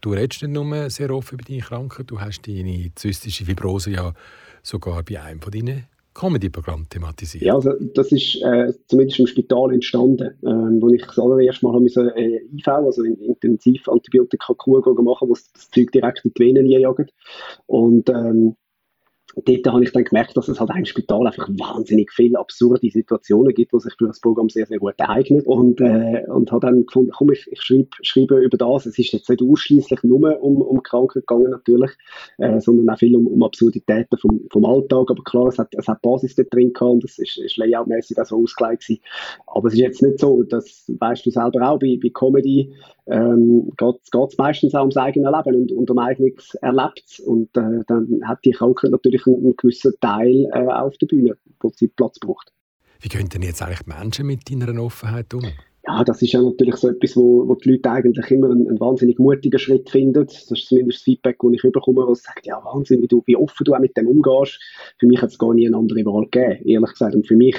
Du 0.02 0.12
redest 0.12 0.42
nicht 0.42 0.52
nur 0.52 0.88
sehr 0.88 1.10
offen 1.10 1.34
über 1.34 1.44
deine 1.48 1.62
Krankheit, 1.62 2.08
du 2.08 2.20
hast 2.20 2.46
deine 2.46 2.92
zystische 2.94 3.44
Fibrose 3.44 3.90
ja 3.90 4.14
sogar 4.62 5.02
bei 5.02 5.20
einem 5.20 5.40
von 5.40 5.50
deinen 5.50 5.86
Comedy-Programmen 6.14 6.88
thematisiert. 6.88 7.42
Ja, 7.42 7.54
also 7.54 7.72
das 7.94 8.12
ist 8.12 8.40
äh, 8.42 8.72
zumindest 8.86 9.18
im 9.18 9.26
Spital 9.26 9.72
entstanden, 9.72 10.28
äh, 10.42 10.80
wo 10.80 10.90
ich 10.90 11.04
das 11.04 11.18
allererste 11.18 11.66
Mal 11.66 11.74
habe 11.74 11.86
äh, 11.86 12.46
IV, 12.56 12.68
also 12.68 13.02
intensiv 13.02 13.88
Antibiotika-Kur 13.88 15.02
machen, 15.02 15.28
wo 15.28 15.34
das 15.34 15.70
Zeug 15.72 15.90
direkt 15.90 16.24
in 16.24 16.32
die 16.36 16.40
Venen 16.40 16.66
jagt. 16.66 17.12
Und 17.66 18.08
ähm, 18.10 18.54
dort 19.36 19.66
habe 19.66 19.84
ich 19.84 19.92
dann 19.92 20.04
gemerkt, 20.04 20.36
dass 20.36 20.48
es 20.48 20.60
halt 20.60 20.70
im 20.76 20.84
Spital 20.84 21.26
einfach 21.26 21.48
wahnsinnig 21.48 22.12
viele 22.12 22.38
absurde 22.38 22.90
Situationen 22.90 23.54
gibt, 23.54 23.72
die 23.72 23.80
sich 23.80 23.94
für 23.98 24.06
das 24.06 24.20
Programm 24.20 24.48
sehr, 24.48 24.66
sehr 24.66 24.78
gut 24.78 24.94
eignen. 24.98 25.42
Und, 25.42 25.80
äh, 25.80 26.24
und 26.28 26.50
habe 26.52 26.66
dann 26.66 26.86
gefunden, 26.86 27.12
komm, 27.16 27.32
ich, 27.32 27.48
ich 27.50 27.62
schreibe, 27.62 27.88
schreibe 28.02 28.38
über 28.38 28.56
das. 28.56 28.86
Es 28.86 28.98
ist 28.98 29.12
jetzt 29.12 29.28
nicht 29.28 29.42
ausschließlich 29.42 30.02
nur 30.02 30.42
um, 30.42 30.60
um 30.60 30.82
Krankheit 30.82 31.26
gegangen 31.26 31.50
natürlich, 31.50 31.90
äh, 32.38 32.60
sondern 32.60 32.90
auch 32.90 32.98
viel 32.98 33.16
um, 33.16 33.26
um 33.26 33.42
Absurditäten 33.42 34.18
vom, 34.18 34.42
vom 34.50 34.64
Alltag. 34.64 35.10
Aber 35.10 35.22
klar, 35.24 35.46
es 35.46 35.58
hat, 35.58 35.74
es 35.76 35.88
hat 35.88 36.02
Basis 36.02 36.34
dort 36.34 36.52
drin 36.52 36.72
gehabt 36.72 36.92
und 36.92 37.04
es 37.04 37.18
ist, 37.18 37.38
ist 37.38 37.56
layoutmäßig 37.56 38.18
auch 38.18 38.26
so 38.26 38.42
ausgelegt. 38.42 38.84
Aber 39.46 39.68
es 39.68 39.74
ist 39.74 39.80
jetzt 39.80 40.02
nicht 40.02 40.18
so, 40.18 40.42
das 40.42 40.84
weißt 40.88 41.24
du 41.26 41.30
selber 41.30 41.68
auch, 41.68 41.78
bei, 41.78 41.98
bei 42.02 42.10
Comedy 42.10 42.72
ähm, 43.06 43.70
geht 43.76 43.96
es 44.04 44.38
meistens 44.38 44.74
auch 44.74 44.80
ums 44.80 44.96
eigene 44.96 45.30
Leben 45.30 45.62
und, 45.62 45.72
und 45.72 45.90
um 45.90 45.98
eigenes 45.98 46.54
Erlebtes. 46.56 47.20
Und 47.20 47.56
äh, 47.56 47.82
dann 47.86 48.20
hat 48.24 48.38
die 48.44 48.52
Krankheit 48.52 48.90
natürlich 48.90 49.26
einen, 49.26 49.36
einen 49.36 49.56
gewissen 49.56 49.94
Teil 50.00 50.48
äh, 50.52 50.66
auf 50.66 50.96
der 50.98 51.06
Bühne, 51.06 51.36
wo 51.60 51.70
sie 51.74 51.88
Platz 51.88 52.18
braucht. 52.18 52.52
Wie 53.00 53.08
gehen 53.08 53.28
denn 53.28 53.42
jetzt 53.42 53.62
eigentlich 53.62 53.86
Menschen 53.86 54.26
mit 54.26 54.48
deiner 54.50 54.80
Offenheit 54.80 55.34
um? 55.34 55.44
Ja, 55.84 56.04
das 56.04 56.22
ist 56.22 56.32
ja 56.32 56.40
natürlich 56.40 56.76
so 56.76 56.88
etwas, 56.88 57.16
wo, 57.16 57.48
wo 57.48 57.56
die 57.56 57.72
Leute 57.72 57.90
eigentlich 57.90 58.30
immer 58.30 58.50
einen, 58.50 58.68
einen 58.68 58.78
wahnsinnig 58.78 59.18
mutigen 59.18 59.58
Schritt 59.58 59.90
finden. 59.90 60.24
Das 60.24 60.48
ist 60.48 60.68
zumindest 60.68 61.00
das 61.00 61.02
Feedback, 61.02 61.38
das 61.42 61.52
ich 61.52 61.62
bekomme, 61.62 62.06
was 62.06 62.22
sagt, 62.22 62.46
ja 62.46 62.62
Wahnsinn, 62.64 63.02
wie, 63.02 63.08
du, 63.08 63.24
wie 63.26 63.34
offen 63.34 63.64
du 63.64 63.74
auch 63.74 63.80
mit 63.80 63.96
dem 63.96 64.06
umgehst. 64.06 64.60
Für 65.00 65.06
mich 65.08 65.20
hat 65.20 65.30
es 65.30 65.38
gar 65.38 65.52
nie 65.52 65.66
eine 65.66 65.76
andere 65.76 66.04
Wahl 66.04 66.28
gegeben, 66.30 66.64
ehrlich 66.68 66.90
gesagt. 66.90 67.16
Und 67.16 67.26
für 67.26 67.34
mich 67.34 67.56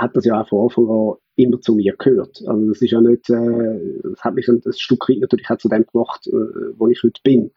hat 0.00 0.16
das 0.16 0.24
ja 0.24 0.40
auch 0.40 0.48
von 0.48 0.64
Anfang 0.64 0.88
an 0.88 1.14
immer 1.38 1.60
zu 1.60 1.74
mir 1.74 1.94
gehört. 1.96 2.42
Also 2.46 2.68
das 2.68 2.82
ist 2.82 2.90
ja 2.90 3.00
nicht, 3.00 3.30
äh, 3.30 4.00
das 4.02 4.20
hat 4.20 4.34
mich 4.34 4.48
ein, 4.48 4.60
ein 4.64 4.72
Stück 4.72 5.08
weit 5.08 5.20
natürlich 5.20 5.48
auch 5.48 5.56
zu 5.56 5.68
dem 5.68 5.86
gemacht, 5.86 6.26
äh, 6.26 6.32
wo 6.76 6.88
ich 6.88 7.00
heute 7.02 7.20
bin. 7.22 7.52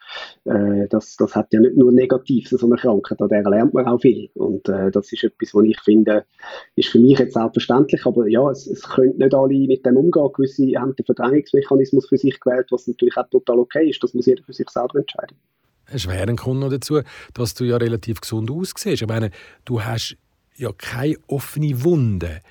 Äh, 0.46 0.88
das, 0.88 1.18
das 1.18 1.36
hat 1.36 1.52
ja 1.52 1.60
nicht 1.60 1.78
nur 1.78 1.92
negativ, 1.92 2.48
so 2.48 2.64
eine 2.66 2.76
Krankheit, 2.76 3.20
an 3.22 3.30
der 3.30 3.42
lernt 3.44 3.74
man 3.74 3.88
auch 3.88 4.00
viel. 4.00 4.30
Und 4.36 4.70
äh, 4.70 4.92
das 4.92 5.12
ist 5.12 5.24
etwas, 5.24 5.56
was 5.56 5.64
ich 5.64 5.80
finde, 5.82 6.26
ist 6.76 6.90
für 6.90 7.00
mich 7.00 7.18
jetzt 7.18 7.34
selbstverständlich, 7.34 8.06
aber 8.06 8.28
ja, 8.28 8.50
es, 8.52 8.68
es 8.68 8.84
können 8.84 9.18
nicht 9.18 9.34
alle 9.34 9.68
mit 9.68 9.86
dem 9.86 9.98
umgehen. 9.98 10.30
Gewisse 10.34 10.80
haben 10.80 10.96
den 10.96 11.06
Verdrängungsmechanismus 11.06 12.08
für 12.08 12.18
sich 12.18 12.40
gewählt, 12.40 12.68
was 12.70 12.88
natürlich 12.88 13.18
auch 13.18 13.30
total 13.30 13.60
okay 13.60 13.90
ist. 13.90 14.04
Das 14.04 14.14
muss 14.14 14.28
jeder 14.28 14.44
für 14.44 14.54
sich 14.54 14.70
selber 14.70 15.00
entscheiden. 15.00 15.38
Erschwerend 15.88 16.40
kommt 16.40 16.60
noch 16.60 16.70
dazu, 16.70 17.00
dass 17.34 17.56
du 17.56 17.66
ja 17.66 17.78
relativ 17.78 18.22
gesund 18.22 18.50
aussiehst. 18.52 19.02
Ich 19.02 19.08
meine, 19.08 19.32
du 19.66 19.82
hast 19.82 20.18
ja 20.56 20.72
keine 20.78 21.18
offene 21.28 21.84
Wunde 21.84 22.42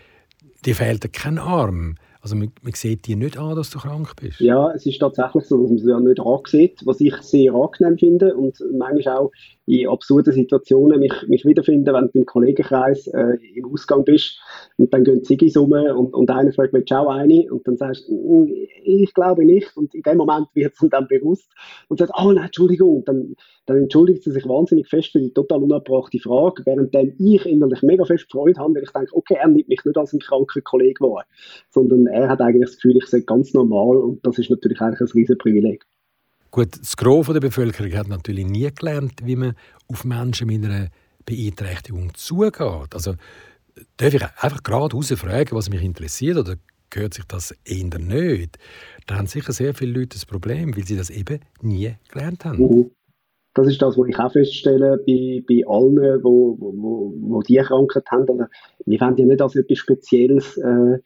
dir 0.64 0.74
fehlt 0.74 1.12
kein 1.12 1.38
Arm. 1.38 1.96
Also 2.22 2.36
man, 2.36 2.52
man 2.60 2.74
sieht 2.74 3.06
dir 3.06 3.16
nicht 3.16 3.38
an, 3.38 3.56
dass 3.56 3.70
du 3.70 3.78
krank 3.78 4.14
bist. 4.20 4.40
Ja, 4.40 4.70
es 4.72 4.84
ist 4.84 4.98
tatsächlich 4.98 5.44
so, 5.44 5.62
dass 5.62 5.70
man 5.70 5.78
es 5.78 5.86
ja 5.86 5.98
nicht 5.98 6.20
ansieht, 6.20 6.80
was 6.84 7.00
ich 7.00 7.14
sehr 7.22 7.54
angenehm 7.54 7.96
finde 7.96 8.36
und 8.36 8.62
manchmal 8.76 9.16
auch 9.16 9.32
in 9.64 9.88
absurden 9.88 10.34
Situationen 10.34 11.00
mich, 11.00 11.14
mich 11.28 11.46
wiederfinden, 11.46 11.94
wenn 11.94 12.10
du 12.12 12.18
im 12.18 12.26
Kollegenkreis 12.26 13.06
äh, 13.06 13.38
im 13.54 13.72
Ausgang 13.72 14.04
bist 14.04 14.38
und 14.80 14.94
dann 14.94 15.04
gehen 15.04 15.22
Ziggis 15.22 15.56
um 15.58 15.72
und, 15.72 16.14
und 16.14 16.30
einer 16.30 16.52
fragt, 16.52 16.72
du 16.72 16.94
auch 16.96 17.10
eine? 17.10 17.52
Und 17.52 17.66
dann 17.68 17.76
sagst 17.76 18.08
du, 18.08 18.14
mm, 18.14 18.52
ich 18.82 19.12
glaube 19.12 19.44
nicht. 19.44 19.76
Und 19.76 19.94
in 19.94 20.02
dem 20.02 20.16
Moment 20.16 20.46
wird 20.54 20.72
es 20.72 20.88
dann 20.88 21.06
bewusst 21.06 21.52
und 21.88 21.98
sagt, 21.98 22.12
oh 22.18 22.32
nein, 22.32 22.46
Entschuldigung. 22.46 23.04
Dann, 23.04 23.34
dann 23.66 23.76
entschuldigt 23.76 24.22
sie 24.22 24.30
sich 24.30 24.48
wahnsinnig 24.48 24.88
fest 24.88 25.12
für 25.12 25.20
die 25.20 25.34
total 25.34 25.62
unabbrachte 25.62 26.18
Frage, 26.18 26.62
während 26.64 26.94
ich 26.94 27.44
innerlich 27.44 27.82
mega 27.82 28.06
fest 28.06 28.26
Freude 28.30 28.58
habe, 28.58 28.74
weil 28.74 28.84
ich 28.84 28.90
denke, 28.90 29.14
okay, 29.14 29.36
er 29.38 29.48
nimmt 29.48 29.68
mich 29.68 29.84
nicht 29.84 29.98
als 29.98 30.14
einen 30.14 30.20
kranken 30.20 30.64
Kollegen 30.64 31.04
wahr, 31.04 31.24
sondern 31.68 32.06
er 32.06 32.30
hat 32.30 32.40
eigentlich 32.40 32.64
das 32.64 32.76
Gefühl, 32.76 32.96
ich 32.96 33.06
sei 33.06 33.20
ganz 33.20 33.52
normal 33.52 33.98
und 33.98 34.24
das 34.26 34.38
ist 34.38 34.50
natürlich 34.50 34.80
eigentlich 34.80 35.00
ein 35.00 35.12
riesen 35.12 35.36
Privileg. 35.36 35.84
Gut, 36.50 36.68
das 36.80 36.96
Gros 36.96 37.26
der 37.26 37.40
Bevölkerung 37.40 37.92
hat 37.92 38.08
natürlich 38.08 38.46
nie 38.46 38.68
gelernt, 38.74 39.12
wie 39.24 39.36
man 39.36 39.52
auf 39.88 40.04
Menschen 40.04 40.46
mit 40.46 40.64
einer 40.64 40.88
Beeinträchtigung 41.26 42.12
zugeht. 42.14 42.94
Also 42.94 43.14
darf 43.96 44.14
ich 44.14 44.22
einfach 44.22 44.62
gerade 44.62 44.96
fragen, 45.16 45.56
was 45.56 45.70
mich 45.70 45.82
interessiert 45.82 46.36
oder 46.36 46.56
gehört 46.90 47.14
sich 47.14 47.24
das 47.24 47.54
eher 47.64 47.98
nicht? 47.98 48.58
Da 49.06 49.16
haben 49.16 49.26
sicher 49.26 49.52
sehr 49.52 49.74
viele 49.74 49.92
Leute 49.92 50.16
das 50.16 50.26
Problem, 50.26 50.76
weil 50.76 50.84
sie 50.84 50.96
das 50.96 51.10
eben 51.10 51.40
nie 51.62 51.94
gelernt 52.10 52.44
haben. 52.44 52.58
Mhm 52.58 52.90
das 53.54 53.66
ist 53.66 53.82
das, 53.82 53.98
was 53.98 54.08
ich 54.08 54.18
auch 54.18 54.30
feststelle 54.30 54.98
bei, 55.04 55.42
bei 55.48 55.62
allen, 55.66 56.22
wo, 56.22 56.56
wo, 56.60 57.12
wo 57.20 57.42
die 57.42 57.56
Krankheit 57.56 58.04
haben. 58.10 58.28
Also, 58.30 58.44
wir 58.86 58.98
finden 58.98 59.18
ja 59.18 59.26
nicht 59.26 59.42
als 59.42 59.56
etwas 59.56 59.78
Spezielles 59.78 60.56
äh, 60.56 60.98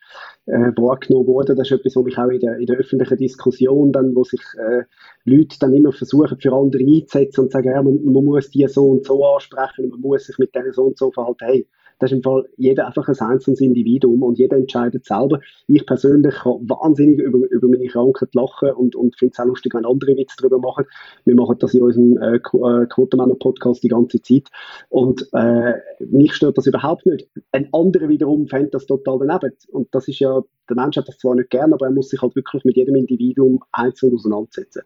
äh, 0.47 0.73
wahrgenommen 0.77 1.27
worden. 1.27 1.57
Das 1.57 1.71
ist 1.71 1.79
etwas, 1.79 1.97
was 1.97 2.05
mich 2.05 2.19
auch 2.19 2.29
in 2.29 2.41
der, 2.41 2.59
in 2.59 2.67
der 2.67 2.77
öffentlichen 2.77 3.17
Diskussion, 3.17 3.93
dann, 3.93 4.15
wo 4.15 4.25
sich 4.25 4.43
äh, 4.59 4.83
Leute 5.25 5.59
dann 5.59 5.73
immer 5.73 5.93
versuchen, 5.93 6.39
für 6.39 6.53
andere 6.53 6.85
einzusetzen 6.85 7.41
und 7.41 7.53
sagen, 7.53 7.71
ja, 7.71 7.83
man, 7.83 8.05
man 8.05 8.25
muss 8.25 8.51
die 8.51 8.67
so 8.69 8.91
und 8.91 9.07
so 9.07 9.25
ansprechen, 9.25 9.89
man 9.89 10.01
muss 10.01 10.27
sich 10.27 10.37
mit 10.39 10.55
denen 10.55 10.73
so 10.73 10.85
und 10.85 10.99
so 10.99 11.11
verhalten. 11.11 11.47
Hey, 11.47 11.67
das 12.05 12.13
ist 12.13 12.17
im 12.19 12.23
Fall 12.23 12.47
jeder 12.59 12.87
einfach 12.87 13.09
ein 13.09 13.19
einzelnes 13.19 13.61
Individuum 13.61 14.23
und 14.23 14.39
jeder 14.39 14.59
entscheidet 14.59 15.07
selber. 15.07 15.41
Ich 15.69 15.87
persönlich 15.87 16.35
kann 16.35 16.69
wahnsinnig 16.69 17.19
über, 17.19 17.39
über 17.51 17.67
meine 17.67 17.87
Krankheit 17.87 18.35
lachen 18.35 18.73
und, 18.73 18.95
und 18.95 19.19
finde 19.19 19.33
es 19.33 19.41
auch 19.41 19.47
lustig, 19.47 19.75
wenn 19.75 19.87
andere 19.87 20.15
Witze 20.17 20.37
darüber 20.39 20.59
machen. 20.59 20.85
Wir 21.25 21.35
machen 21.35 21.57
das 21.59 21.73
in 21.73 21.83
unserem 21.83 22.19
äh, 22.19 22.37
äh 22.37 22.87
Quotenmänner-Podcast 22.87 23.83
die 23.83 23.89
ganze 23.89 24.21
Zeit 24.21 24.49
und 24.91 25.27
äh, 25.33 25.75
mich 26.01 26.35
stört 26.35 26.59
das 26.59 26.67
überhaupt 26.67 27.07
nicht. 27.07 27.27
Ein 27.53 27.69
anderer 27.73 28.09
wiederum 28.11 28.49
fände 28.49 28.71
das 28.71 28.85
total 28.85 29.19
daneben 29.27 29.57
und 29.71 29.89
das 29.93 30.07
ist 30.07 30.19
ja, 30.19 30.43
der 30.69 30.77
Mensch 30.77 30.99
hat 30.99 31.09
das 31.09 31.19
zwar 31.19 31.35
nicht 31.35 31.49
gern, 31.49 31.73
aber 31.73 31.87
er 31.87 31.93
muss 31.93 32.11
sich 32.11 32.21
halt 32.21 32.37
wirklich 32.37 32.65
mit 32.65 32.77
jedem 32.77 32.97
Individuum 32.97 33.61
einzeln 33.73 34.15
auseinandersetzen. 34.15 34.83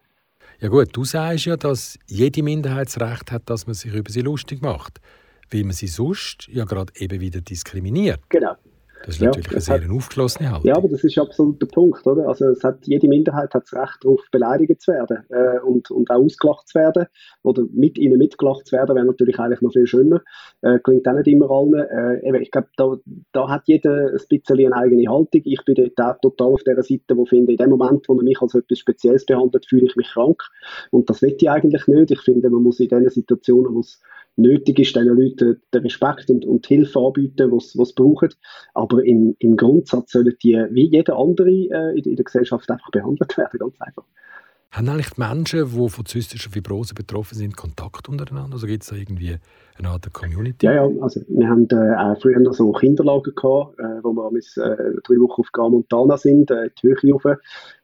Ja 0.60 0.68
gut, 0.68 0.88
du 0.92 1.04
sagst 1.04 1.46
ja, 1.46 1.56
dass 1.56 1.98
jede 2.06 2.42
Minderheitsrecht 2.44 3.32
hat, 3.32 3.50
dass 3.50 3.66
man 3.66 3.75
sich 3.75 3.92
über 3.92 4.10
sie 4.10 4.20
lustig 4.20 4.62
macht 4.62 5.00
weil 5.50 5.64
man 5.64 5.73
sie 5.73 5.87
sonst 5.87 6.49
ja 6.49 6.64
gerade 6.64 6.93
eben 6.97 7.21
wieder 7.21 7.40
diskriminiert. 7.40 8.21
Genau. 8.28 8.55
Das 9.05 9.17
ist 9.17 9.23
natürlich 9.23 9.47
ja, 9.47 9.52
eine 9.52 9.61
sehr 9.61 9.93
aufgeschlossene 9.93 10.50
Haltung. 10.50 10.69
Ja, 10.69 10.76
aber 10.76 10.88
das 10.88 11.05
ist 11.05 11.19
absolut 11.19 11.61
der 11.62 11.67
Punkt, 11.67 12.07
oder? 12.07 12.28
Also 12.28 12.47
es 12.47 12.64
hat, 12.64 12.87
jede 12.87 13.09
Minderheit 13.09 13.55
hat 13.55 13.64
das 13.64 13.73
Recht 13.73 13.99
darauf, 14.02 14.21
beleidigt 14.31 14.83
zu 14.83 14.93
werden 14.93 15.25
äh, 15.31 15.61
und, 15.61 15.90
und 15.90 16.11
auch 16.11 16.17
ausgelacht 16.17 16.69
zu 16.69 16.78
werden 16.78 17.07
oder 17.43 17.62
mit 17.73 17.97
ihnen 17.97 18.19
mitgelacht 18.19 18.67
zu 18.67 18.76
werden, 18.76 18.97
wäre 18.97 19.07
natürlich 19.07 19.38
eigentlich 19.38 19.61
noch 19.61 19.73
viel 19.73 19.87
schöner. 19.87 20.23
Äh, 20.62 20.78
klingt 20.81 21.07
auch 21.07 21.14
nicht 21.14 21.28
immer 21.28 21.50
allen. 21.50 21.75
Äh, 21.75 22.28
eben, 22.28 22.43
ich 22.43 22.50
glaube, 22.50 22.69
da, 22.76 22.97
da 23.33 23.49
hat 23.49 23.62
jeder 23.67 24.09
ein 24.09 24.21
bisschen 24.28 24.59
eine 24.59 24.76
eigene 24.76 25.11
Haltung. 25.11 25.43
Ich 25.45 25.64
bin 25.64 25.90
dort 25.97 26.23
total 26.23 26.49
auf 26.49 26.64
dieser 26.64 26.83
Seite, 26.83 27.17
wo 27.17 27.23
ich 27.23 27.31
finde, 27.31 27.52
in 27.52 27.59
dem 27.59 27.71
Moment, 27.71 28.09
wo 28.09 28.14
man 28.14 28.25
mich 28.25 28.40
als 28.43 28.55
etwas 28.55 28.78
Spezielles 28.78 29.26
behandelt, 29.26 29.67
fühle 29.67 29.87
ich 29.87 29.97
mich 29.97 30.09
krank. 30.09 30.43
Und 30.90 31.09
das 31.09 31.23
will 31.23 31.37
ich 31.38 31.49
eigentlich 31.49 31.87
nicht. 31.87 32.11
Ich 32.11 32.21
finde, 32.21 32.50
man 32.50 32.62
muss 32.62 32.81
in 32.81 32.88
diesen 32.88 33.11
Situationen, 33.11 33.75
wo 33.75 33.81
es 33.81 34.00
nötig 34.38 34.78
ist, 34.78 34.97
diesen 34.97 35.09
Leuten 35.09 35.61
den 35.73 35.83
Respekt 35.83 36.30
und, 36.30 36.45
und 36.45 36.68
die 36.68 36.76
Hilfe 36.76 36.99
anbieten, 37.00 37.50
was 37.52 37.73
sie 37.73 37.95
brauchen. 37.95 38.30
Aber 38.75 39.04
im, 39.04 39.37
im 39.38 39.57
Grundsatz 39.57 40.12
sollen 40.12 40.35
die 40.42 40.54
wie 40.71 40.88
jeder 40.88 41.18
andere 41.18 41.50
äh, 41.50 41.99
in, 41.99 42.04
in 42.04 42.16
der 42.16 42.25
Gesellschaft 42.25 42.71
einfach 42.71 42.90
behandelt 42.90 43.37
werden, 43.37 43.59
ganz 43.59 43.75
einfach. 43.80 44.04
Haben 44.71 44.88
eigentlich 44.88 45.11
die 45.11 45.21
Menschen, 45.21 45.71
die 45.71 45.88
von 45.88 46.07
zystischer 46.07 46.50
Fibrose 46.50 46.95
betroffen 46.95 47.37
sind, 47.37 47.57
Kontakt 47.57 48.09
untereinander? 48.09 48.54
Also 48.54 48.66
gibt 48.66 48.83
es 48.83 48.90
da 48.90 48.97
irgendwie 48.97 49.37
eine 49.78 49.88
Art 49.88 50.12
Community? 50.12 50.66
Ja, 50.66 50.75
ja. 50.75 50.90
Also, 51.00 51.20
wir 51.28 51.49
haben 51.49 51.68
äh, 51.70 51.94
auch 51.97 52.20
früher 52.20 52.40
noch 52.40 52.54
so 52.54 52.73
Kinderlager 52.73 53.32
gehabt, 53.32 53.78
äh, 53.78 54.02
wo 54.02 54.12
wir 54.12 54.38
äh, 54.38 55.00
drei 55.04 55.16
Wochen 55.16 55.40
auf 55.40 55.52
Gramontana 55.52 56.16
sind, 56.16 56.50
äh, 56.50 56.70
die 56.82 56.88
Höhe 56.88 57.12
rauf. 57.12 57.23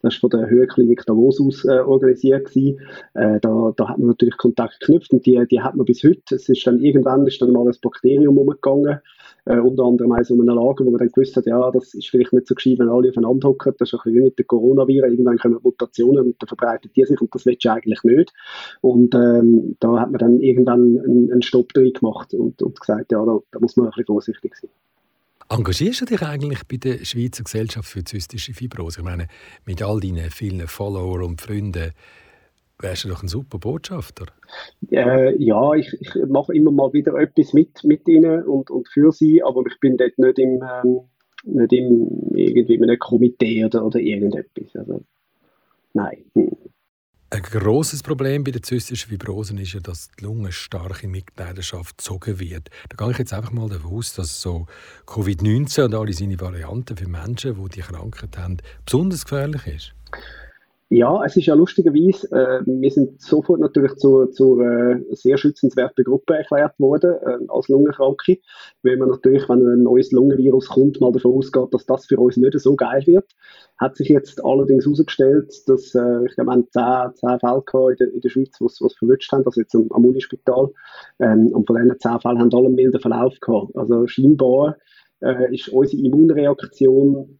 Das 0.02 0.14
war 0.14 0.30
von 0.30 0.30
der 0.30 0.48
Höhenklinik 0.48 1.04
Davos 1.06 1.40
aus 1.40 1.64
äh, 1.64 1.78
organisiert. 1.78 2.54
Äh, 2.56 3.40
da, 3.40 3.72
da 3.76 3.88
hat 3.88 3.98
man 3.98 4.08
natürlich 4.08 4.36
Kontakt 4.36 4.80
geknüpft 4.80 5.12
und 5.12 5.24
die, 5.26 5.42
die 5.50 5.60
hat 5.60 5.76
man 5.76 5.86
bis 5.86 6.02
heute. 6.04 6.34
Es 6.34 6.48
ist 6.48 6.66
dann 6.66 6.80
irgendwann 6.80 7.26
ist 7.26 7.40
dann 7.40 7.52
mal 7.52 7.66
ein 7.66 7.76
Bakterium 7.80 8.38
umgegangen, 8.38 9.00
äh, 9.46 9.58
unter 9.58 9.84
anderem 9.84 10.12
auch 10.12 10.24
so 10.24 10.34
einem 10.34 10.46
Lager, 10.46 10.84
wo 10.84 10.90
man 10.90 10.98
dann 10.98 11.08
gewusst 11.08 11.36
hat, 11.36 11.46
ja, 11.46 11.70
das 11.70 11.94
ist 11.94 12.08
vielleicht 12.08 12.32
nicht 12.32 12.46
so 12.46 12.54
gescheit, 12.54 12.78
wenn 12.78 12.88
alle 12.88 13.10
aufeinander 13.10 13.48
hocken. 13.48 13.74
Das 13.78 13.92
ist 13.92 13.94
ein 13.94 14.00
bisschen 14.04 14.14
wie 14.16 14.24
mit 14.24 14.38
den 14.38 14.46
Coronaviren. 14.46 15.10
Irgendwann 15.10 15.38
kommen 15.38 15.58
Mutationen 15.62 16.24
und 16.24 16.36
dann 16.38 16.48
verbreiten 16.48 16.90
die 16.94 17.04
sich 17.04 17.20
und 17.20 17.34
das 17.34 17.44
willst 17.44 17.64
du 17.64 17.72
eigentlich 17.72 18.02
nicht. 18.04 18.32
Und 18.80 19.14
ähm, 19.14 19.76
da 19.80 20.00
hat 20.00 20.10
man 20.10 20.18
dann 20.18 20.40
irgendwann 20.40 20.98
einen, 20.98 21.32
einen 21.32 21.42
Stopp 21.42 21.72
drin 21.72 21.83
gemacht 21.92 22.34
und, 22.34 22.60
und 22.62 22.80
gesagt, 22.80 23.12
ja, 23.12 23.24
da, 23.24 23.38
da 23.50 23.60
muss 23.60 23.76
man 23.76 23.86
ein 23.86 23.90
bisschen 23.90 24.06
vorsichtig 24.06 24.56
sein. 24.56 24.70
Engagierst 25.50 26.00
du 26.00 26.04
dich 26.06 26.22
eigentlich 26.22 26.66
bei 26.66 26.78
der 26.78 27.04
Schweizer 27.04 27.44
Gesellschaft 27.44 27.88
für 27.88 28.02
zystische 28.02 28.54
Fibrose? 28.54 29.00
Ich 29.00 29.04
meine, 29.04 29.28
mit 29.66 29.82
all 29.82 30.00
deinen 30.00 30.30
vielen 30.30 30.66
Followern 30.66 31.22
und 31.22 31.40
Freunden 31.40 31.92
wärst 32.78 33.04
du 33.04 33.08
doch 33.08 33.22
ein 33.22 33.28
super 33.28 33.58
Botschafter. 33.58 34.26
Äh, 34.90 35.36
ja, 35.42 35.74
ich, 35.74 35.92
ich, 36.00 36.14
mache 36.28 36.54
immer 36.54 36.70
mal 36.70 36.92
wieder 36.92 37.14
etwas 37.14 37.52
mit, 37.52 37.84
mit 37.84 38.08
ihnen 38.08 38.44
und, 38.44 38.70
und 38.70 38.88
für 38.88 39.12
sie, 39.12 39.42
aber 39.42 39.62
ich 39.66 39.78
bin 39.80 39.96
dort 39.96 40.18
nicht 40.18 40.38
im, 40.38 40.62
ähm, 40.62 41.00
nicht 41.44 41.72
im 41.72 42.32
irgendwie 42.34 42.74
in 42.74 42.82
einem 42.82 42.98
Komitee 42.98 43.64
oder, 43.64 43.84
oder 43.84 44.00
irgendetwas. 44.00 44.74
Also, 44.74 45.04
nein. 45.92 46.24
Hm. 46.34 46.56
Ein 47.34 47.42
grosses 47.42 48.04
Problem 48.04 48.44
bei 48.44 48.52
der 48.52 48.62
zystischen 48.62 49.08
Fibrosen 49.08 49.58
ist 49.58 49.72
ja, 49.72 49.80
dass 49.80 50.08
die 50.08 50.22
Lunge 50.22 50.52
stark 50.52 51.02
in 51.02 51.10
Mitleidenschaft 51.10 51.98
gezogen 51.98 52.38
wird. 52.38 52.70
Da 52.90 52.96
gehe 52.96 53.10
ich 53.10 53.18
jetzt 53.18 53.32
einfach 53.32 53.50
mal 53.50 53.68
davon 53.68 53.90
aus, 53.90 54.14
dass 54.14 54.40
so 54.40 54.68
Covid-19 55.06 55.86
und 55.86 55.94
alle 55.96 56.12
seine 56.12 56.40
Varianten 56.40 56.96
für 56.96 57.08
Menschen, 57.08 57.60
die 57.60 57.68
die 57.70 57.80
Krankheit 57.80 58.38
haben, 58.38 58.58
besonders 58.86 59.24
gefährlich 59.24 59.66
ist. 59.66 59.94
Ja, 60.94 61.24
es 61.24 61.36
ist 61.36 61.46
ja 61.46 61.54
lustigerweise, 61.54 62.28
äh, 62.30 62.62
wir 62.66 62.90
sind 62.92 63.20
sofort 63.20 63.58
natürlich 63.58 63.96
zur, 63.96 64.30
zur 64.30 64.64
äh, 64.64 65.02
sehr 65.10 65.38
schützenswerten 65.38 66.04
Gruppe 66.04 66.36
erklärt 66.36 66.78
worden 66.78 67.14
äh, 67.20 67.38
als 67.48 67.66
Lungenkranke, 67.66 68.38
weil 68.84 68.96
man 68.98 69.08
natürlich, 69.08 69.48
wenn 69.48 69.66
ein 69.66 69.82
neues 69.82 70.12
Lungenvirus 70.12 70.68
kommt, 70.68 71.00
mal 71.00 71.10
davon 71.10 71.32
ausgeht, 71.32 71.74
dass 71.74 71.84
das 71.86 72.06
für 72.06 72.16
uns 72.18 72.36
nicht 72.36 72.56
so 72.60 72.76
geil 72.76 73.02
wird. 73.06 73.28
Hat 73.76 73.96
sich 73.96 74.08
jetzt 74.08 74.44
allerdings 74.44 74.84
herausgestellt, 74.84 75.52
dass 75.66 75.96
äh, 75.96 76.26
ich 76.26 76.36
glaube, 76.36 76.50
wir 76.50 76.52
haben 76.52 77.12
10, 77.16 77.16
10 77.16 77.38
Fälle 77.40 77.90
in 77.90 77.96
der, 77.96 78.14
in 78.14 78.20
der 78.20 78.28
Schweiz, 78.28 78.56
die 78.56 78.64
es 78.64 78.96
verwünscht 78.96 79.32
haben, 79.32 79.44
also 79.44 79.60
jetzt 79.60 79.74
am, 79.74 79.88
am 79.90 80.04
Unispital. 80.04 80.68
Ähm, 81.18 81.48
und 81.48 81.66
von 81.66 81.74
diesen 81.74 81.98
10 81.98 82.20
Fällen 82.20 82.38
haben 82.38 82.54
alle 82.54 82.66
einen 82.66 82.76
milden 82.76 83.00
Verlauf 83.00 83.34
gehabt. 83.40 83.74
Also 83.74 84.06
scheinbar 84.06 84.76
äh, 85.22 85.52
ist 85.52 85.70
unsere 85.70 86.00
Immunreaktion 86.00 87.36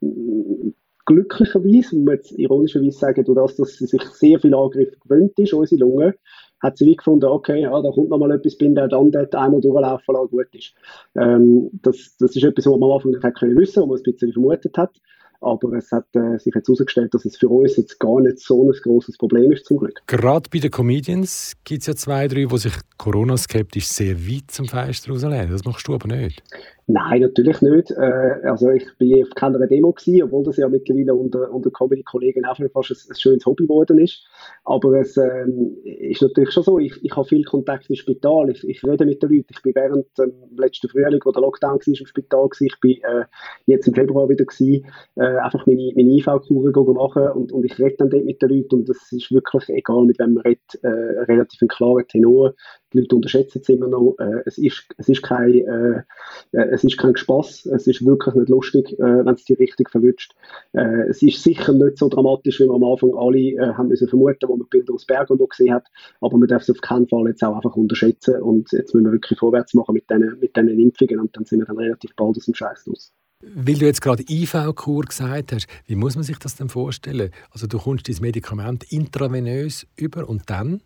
glücklicherweise, 1.07 1.97
muss 1.97 2.05
man 2.05 2.15
jetzt 2.15 2.33
ironischerweise 2.39 2.99
sagen, 2.99 3.25
durch 3.25 3.39
das, 3.39 3.57
dass 3.57 3.77
sie 3.77 3.87
sich 3.87 4.03
sehr 4.03 4.41
viel 4.41 4.55
Angriff 4.55 4.99
gewöhnt 5.01 5.39
ist, 5.39 5.53
unsere 5.53 5.81
Lunge, 5.81 6.15
hat 6.61 6.79
sie 6.79 6.87
wie 6.87 6.97
gefunden, 6.97 7.27
okay, 7.27 7.61
ja, 7.61 7.83
da 7.83 7.91
kommt 7.91 8.09
noch 8.09 8.19
mal 8.19 8.31
etwas, 8.33 8.57
bin 8.57 8.75
der 8.75 8.89
dann 8.89 9.11
dort 9.11 9.35
einmal 9.35 9.61
durchlaufen 9.61 10.15
lassen, 10.15 10.31
gut 10.31 10.55
ist. 10.55 10.75
Ähm, 11.15 11.71
das, 11.83 12.17
das 12.19 12.35
ist 12.35 12.45
etwas, 12.45 12.67
was 12.67 12.79
man 12.79 12.91
am 12.91 12.97
Anfang 12.97 13.11
nicht 13.11 13.23
hätte 13.23 13.35
können 13.35 13.57
wissen, 13.57 13.83
was 13.83 13.89
man 13.89 13.99
ein 13.99 14.03
bisschen 14.03 14.33
vermutet 14.33 14.77
hat. 14.79 14.93
Aber 15.41 15.75
es 15.75 15.93
hat 15.93 16.07
äh, 16.15 16.39
sich 16.39 16.55
jetzt 16.55 16.69
herausgestellt, 16.69 17.13
dass 17.13 17.27
es 17.27 17.37
für 17.37 17.49
uns 17.49 17.77
jetzt 17.77 18.01
gar 18.01 18.19
nicht 18.21 18.39
so 18.39 18.63
ein 18.63 18.73
großes 18.83 19.19
Problem 19.19 19.53
ist, 19.53 19.67
zum 19.67 19.77
Glück. 19.77 20.01
Gerade 20.07 20.49
bei 20.51 20.59
den 20.59 20.71
Comedians 20.71 21.53
gibt 21.65 21.83
es 21.83 21.87
ja 21.87 21.95
zwei, 21.95 22.29
drei, 22.29 22.47
die 22.47 22.59
sich 22.59 22.73
Corona-skeptisch 22.97 23.89
sehr 23.89 24.17
weit 24.27 24.51
zum 24.51 24.67
Fenster 24.67 25.13
rauslehnen. 25.13 25.51
Das 25.51 25.65
machst 25.65 25.87
du 25.87 25.95
aber 25.95 26.09
nicht. 26.09 26.43
Nein, 26.87 27.23
natürlich 27.23 27.63
nicht. 27.63 27.91
Äh, 27.93 28.41
also 28.43 28.69
ich 28.71 28.87
bin 28.99 29.23
auf 29.23 29.31
keiner 29.35 29.67
Demo 29.67 29.93
gewesen, 29.93 30.23
obwohl 30.25 30.45
das 30.45 30.59
ja 30.59 30.69
mittlerweile 30.69 31.15
unter, 31.15 31.51
unter 31.51 31.71
Comedy-Kollegen 31.71 32.45
auch 32.45 32.59
fast 32.73 32.91
ein, 32.91 32.97
ein, 33.11 33.17
schönes 33.17 33.47
Hobby 33.47 33.65
geworden 33.65 33.99
ist. 33.99 34.23
Aber 34.65 35.01
es 35.01 35.17
ähm, 35.17 35.79
ist 35.83 36.21
natürlich 36.21 36.53
schon 36.53 36.63
so, 36.63 36.79
ich, 36.79 36.93
ich 37.03 37.17
habe 37.17 37.27
viel 37.27 37.43
Kontakt 37.45 37.89
im 37.89 37.97
Spital, 37.97 38.51
ich, 38.51 38.69
ich 38.69 38.85
rede 38.85 39.07
mit 39.07 39.23
den 39.23 39.31
Leuten. 39.31 39.47
Ich 39.51 39.63
bin 39.63 39.75
während 39.75 40.07
dem 40.19 40.31
ähm, 40.31 40.57
letzten 40.59 40.89
Frühling, 40.89 41.21
wo 41.25 41.33
der 41.33 41.41
Lockdown 41.41 41.79
war, 41.79 41.87
im 41.87 42.07
Spital 42.07 42.49
gewesen. 42.49 42.67
Ich 42.67 42.81
bin 42.81 42.99
äh, 43.03 43.25
jetzt 43.65 43.89
im 43.89 43.95
Februar 43.95 44.29
wieder 44.29 44.45
gewesen, 44.45 44.87
äh, 45.17 45.39
einfach 45.39 45.67
meine, 45.67 45.91
meine 45.97 46.11
IV-Kuren 46.11 46.97
machen 46.97 47.29
und, 47.29 47.51
und 47.51 47.65
ich 47.65 47.79
rede 47.79 47.97
dann 47.99 48.11
dort 48.11 48.27
mit 48.27 48.43
den 48.43 48.51
Leuten 48.51 48.75
und 48.75 48.91
es 48.91 49.11
ist 49.11 49.33
wirklich 49.33 49.71
egal, 49.71 50.05
mit 50.05 50.19
wem 50.19 50.35
man 50.35 50.43
redet, 50.43 50.83
äh, 50.83 50.89
relativ 50.89 51.63
ein 51.63 51.69
klarer 51.69 52.07
Tenor 52.07 52.53
die 52.95 53.01
Leute 53.01 53.17
unterschätzen 53.17 53.61
es 53.61 53.69
immer 53.69 53.89
noch. 53.89 54.17
Äh, 54.19 54.43
es, 54.47 54.59
ist, 54.59 54.87
es, 54.97 55.09
ist 55.09 55.23
kein, 55.23 55.53
äh, 55.53 56.03
äh, 56.53 56.69
es 56.71 56.85
ist 56.85 56.97
kein 56.97 57.17
Spass, 57.17 57.67
es 57.67 57.87
ist 57.87 58.05
wirklich 58.05 58.35
nicht 58.35 58.49
lustig, 58.49 58.93
äh, 58.99 59.25
wenn 59.25 59.35
es 59.35 59.45
die 59.45 59.55
richtig 59.55 59.91
verwünscht. 59.91 60.35
Äh, 60.73 61.09
es 61.09 61.23
ist 61.23 61.43
sicher 61.43 61.73
nicht 61.73 61.99
so 61.99 62.09
dramatisch, 62.09 62.61
wie 62.61 62.65
wir 62.65 62.75
am 62.75 62.85
Anfang 62.85 63.13
alle 63.15 63.75
haben 63.77 63.89
müssen 63.89 64.09
vermuten, 64.09 64.49
wo 64.49 64.57
man 64.57 64.69
Bilder 64.69 64.95
aus 64.95 65.07
Bergen 65.07 65.37
noch 65.39 65.49
gesehen 65.49 65.75
hat, 65.75 65.87
aber 66.21 66.39
man 66.39 66.49
darf 66.49 66.63
es 66.63 66.71
auf 66.71 66.81
keinen 66.81 67.09
Fall 67.09 67.27
jetzt 67.29 67.45
auch 67.45 67.57
einfach 67.57 67.77
unterschätzen 67.77 68.41
und 68.41 68.71
jetzt 68.73 68.95
müssen 68.95 69.07
wir 69.07 69.13
wirklich 69.13 69.39
vorwärts 69.39 69.75
machen 69.75 69.95
mit 69.95 70.09
diesen 70.09 70.39
mit 70.39 70.57
Impfungen 70.57 71.21
und 71.21 71.37
dann 71.37 71.45
sind 71.45 71.61
wir 71.61 71.67
dann 71.67 71.79
relativ 71.79 72.15
bald 72.17 72.37
aus 72.37 72.45
dem 72.47 72.55
Scheiß 72.55 72.87
los. 72.87 73.13
Weil 73.43 73.75
du 73.75 73.87
jetzt 73.87 74.01
gerade 74.01 74.25
IV-Kur 74.29 75.03
gesagt 75.03 75.53
hast, 75.53 75.67
wie 75.87 75.97
muss 75.97 76.15
man 76.15 76.25
sich 76.25 76.39
das 76.39 76.57
denn 76.57 76.69
vorstellen? 76.69 77.31
Also 77.51 77.67
du 77.67 77.79
kommst 77.79 78.07
dieses 78.07 78.21
Medikament 78.21 78.91
intravenös 78.91 79.87
über 79.97 80.29
und 80.29 80.49
dann, 80.49 80.81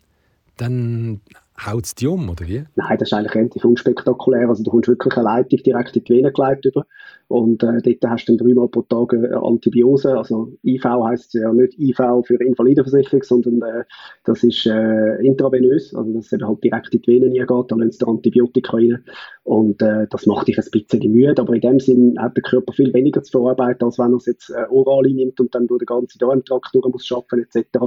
dann 0.57 1.21
haut 1.67 1.85
es 1.85 1.95
dich 1.95 2.09
um, 2.09 2.29
oder 2.31 2.47
wie? 2.47 2.65
Nein, 2.77 2.99
das 2.99 3.09
ist 3.09 3.13
eigentlich 3.13 3.35
relativ 3.35 3.65
unspektakulär. 3.65 4.49
Also 4.49 4.63
du 4.63 4.71
kommst 4.71 4.89
wirklich 4.89 5.15
eine 5.17 5.25
Leitung 5.25 5.63
direkt 5.63 5.97
in 5.97 6.05
die 6.05 6.11
Vene 6.11 6.33
geleitet 6.33 6.67
über 6.67 6.87
und 7.29 7.63
äh, 7.63 7.83
dort 7.83 8.11
hast 8.11 8.27
du 8.27 8.37
dann 8.37 8.47
dreimal 8.47 8.69
pro 8.69 8.83
Tag 8.83 9.13
eine 9.13 9.37
Antibiose. 9.37 10.17
Also 10.17 10.53
IV 10.65 10.85
heisst 10.85 11.35
ja 11.35 11.53
nicht 11.53 11.79
IV 11.79 11.97
für 12.25 12.43
Invalidenversicherung, 12.43 13.23
sondern 13.23 13.63
äh, 13.63 13.85
das 14.25 14.43
ist 14.43 14.65
äh, 14.67 15.17
intravenös, 15.23 15.95
also 15.95 16.11
dass 16.15 16.33
es 16.33 16.43
halt 16.43 16.65
direkt 16.65 16.95
in 16.95 17.03
die 17.03 17.07
Venen 17.07 17.33
geht, 17.35 17.49
dann 17.71 17.81
lässt 17.81 18.01
der 18.01 18.09
Antibiotika 18.09 18.79
rein. 18.79 19.05
Und 19.45 19.83
äh, 19.83 20.07
das 20.11 20.27
macht 20.27 20.49
dich 20.49 20.59
ein 20.59 20.71
bisschen 20.71 21.13
müde, 21.13 21.41
aber 21.41 21.55
in 21.55 21.61
dem 21.61 21.81
Sinn 21.81 22.15
hat 22.19 22.37
der 22.37 22.43
Körper 22.43 22.73
viel 22.73 22.93
weniger 22.95 23.23
zu 23.23 23.33
verarbeiten, 23.33 23.85
als 23.85 23.99
wenn 23.99 24.13
er 24.13 24.17
es 24.17 24.27
jetzt 24.27 24.51
äh, 24.51 24.65
oral 24.71 25.11
nimmt 25.11 25.39
und 25.39 25.55
dann 25.55 25.67
durch 25.67 25.81
den 25.81 25.87
ganzen 25.87 26.19
Darmtrakt 26.19 26.75
muss 26.75 27.07
schaffen 27.07 27.41
etc. 27.41 27.79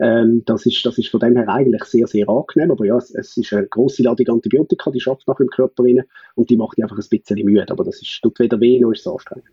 Ähm, 0.00 0.42
das, 0.46 0.64
ist, 0.64 0.84
das 0.84 0.96
ist 0.96 1.08
von 1.08 1.20
dem 1.20 1.36
her 1.36 1.48
eigentlich 1.48 1.84
sehr, 1.84 2.06
sehr 2.06 2.28
angenehm, 2.28 2.70
aber 2.70 2.86
ja, 2.86 2.96
es, 2.96 3.14
es 3.14 3.36
ist 3.36 3.52
eine 3.52 3.66
grosse 3.66 4.02
Ladung 4.02 4.28
Antibiotika, 4.28 4.90
die 4.90 5.00
schafft 5.00 5.28
nach 5.28 5.36
dem 5.36 5.48
Körper 5.48 5.84
rein 5.84 6.04
und 6.34 6.48
die 6.50 6.56
macht 6.56 6.78
dich 6.78 6.84
einfach 6.84 6.98
ein 6.98 7.08
bisschen 7.08 7.44
müde, 7.44 7.66
aber 7.68 7.84
das 7.84 8.00
ist, 8.00 8.20
tut 8.22 8.38
weder 8.38 8.60
weh 8.60 8.77
noch 8.80 8.92
ist 8.92 9.00
es 9.00 9.06
anstrengend. 9.06 9.46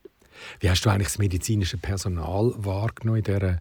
Wie 0.59 0.69
hast 0.69 0.85
du 0.85 0.89
eigentlich 0.89 1.07
das 1.07 1.17
medizinische 1.17 1.77
Personal 1.77 2.53
wahrgenommen 2.57 3.19
in 3.19 3.23
dieser 3.23 3.59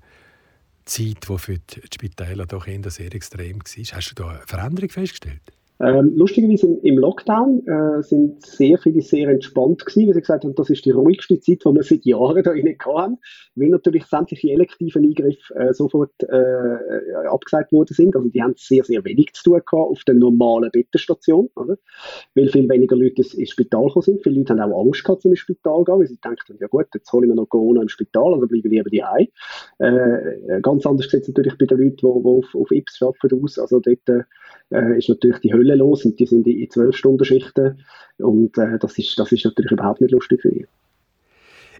Zeit, 0.84 1.28
die 1.28 1.38
für 1.38 1.58
die 1.58 1.80
Spitäler 1.92 2.46
doch 2.46 2.66
eher 2.66 2.90
sehr 2.90 3.14
extrem 3.14 3.58
war? 3.60 3.96
Hast 3.96 4.10
du 4.10 4.14
da 4.14 4.28
eine 4.28 4.46
Veränderung 4.46 4.90
festgestellt? 4.90 5.42
Ähm, 5.80 6.12
lustigerweise 6.14 6.66
im, 6.66 6.78
im 6.82 6.98
Lockdown 6.98 7.66
äh, 7.66 8.02
sind 8.02 8.44
sehr 8.46 8.78
viele 8.78 9.00
sehr 9.00 9.28
entspannt 9.28 9.84
gewesen, 9.84 10.08
wie 10.08 10.12
sie 10.12 10.20
gesagt 10.20 10.44
haben, 10.44 10.54
das 10.54 10.70
ist 10.70 10.84
die 10.84 10.92
ruhigste 10.92 11.40
Zeit, 11.40 11.64
die 11.64 11.74
wir 11.74 11.82
seit 11.82 12.04
Jahren 12.04 12.42
da 12.42 12.50
rein 12.52 12.76
hatten, 12.78 13.18
weil 13.56 13.68
natürlich 13.68 14.04
sämtliche 14.06 14.50
elektiven 14.50 15.04
Eingriffe 15.04 15.54
äh, 15.56 15.72
sofort 15.72 16.12
äh, 16.22 17.26
abgesagt 17.28 17.72
worden 17.72 17.92
sind. 17.92 18.14
Also 18.14 18.28
die 18.28 18.40
haben 18.40 18.54
sehr, 18.56 18.84
sehr 18.84 19.04
wenig 19.04 19.32
zu 19.32 19.42
tun 19.42 19.54
gehabt 19.54 19.72
auf 19.72 20.04
der 20.04 20.14
normalen 20.14 20.70
Bettenstation, 20.70 21.50
oder? 21.56 21.76
weil 22.34 22.48
viel 22.48 22.68
weniger 22.68 22.96
Leute 22.96 23.22
ins 23.22 23.50
Spital 23.50 23.86
gekommen 23.86 24.02
sind. 24.02 24.22
Viele 24.22 24.38
Leute 24.38 24.56
haben 24.56 24.72
auch 24.72 24.84
Angst 24.84 25.04
gehabt, 25.04 25.22
zum 25.22 25.34
Spital 25.34 25.78
zu 25.78 25.84
gehen, 25.84 25.98
weil 25.98 26.06
sie 26.06 26.20
denken, 26.20 26.56
ja 26.60 26.68
gut, 26.68 26.86
jetzt 26.94 27.12
hole 27.12 27.26
ich 27.26 27.30
mir 27.30 27.36
noch 27.36 27.48
Corona 27.48 27.82
im 27.82 27.88
Spital, 27.88 28.34
also 28.34 28.46
bleibe 28.46 28.68
ich 28.68 28.74
lieber 28.74 28.90
daheim. 28.90 29.28
Äh, 29.78 30.60
ganz 30.60 30.86
anders 30.86 31.08
sieht 31.10 31.22
es 31.22 31.28
natürlich 31.28 31.58
bei 31.58 31.66
den 31.66 31.78
Leuten, 31.78 31.96
die, 31.96 32.02
die 32.02 32.06
auf, 32.06 32.54
auf 32.54 32.70
Ips 32.70 33.02
arbeiten 33.02 33.42
aus. 33.42 33.58
Also 33.58 33.80
dort 33.80 34.08
äh, 34.70 34.98
ist 34.98 35.08
natürlich 35.08 35.38
die 35.40 35.52
Hölle 35.52 35.63
los 35.72 36.04
und 36.04 36.18
die 36.18 36.26
sind 36.26 36.46
in 36.46 36.70
zwölf 36.70 36.96
Stunden 36.96 37.24
Schichten 37.24 37.84
und 38.18 38.56
äh, 38.58 38.78
das, 38.78 38.98
ist, 38.98 39.18
das 39.18 39.32
ist 39.32 39.44
natürlich 39.44 39.72
überhaupt 39.72 40.00
nicht 40.00 40.12
lustig 40.12 40.40
für 40.42 40.50
die. 40.50 40.66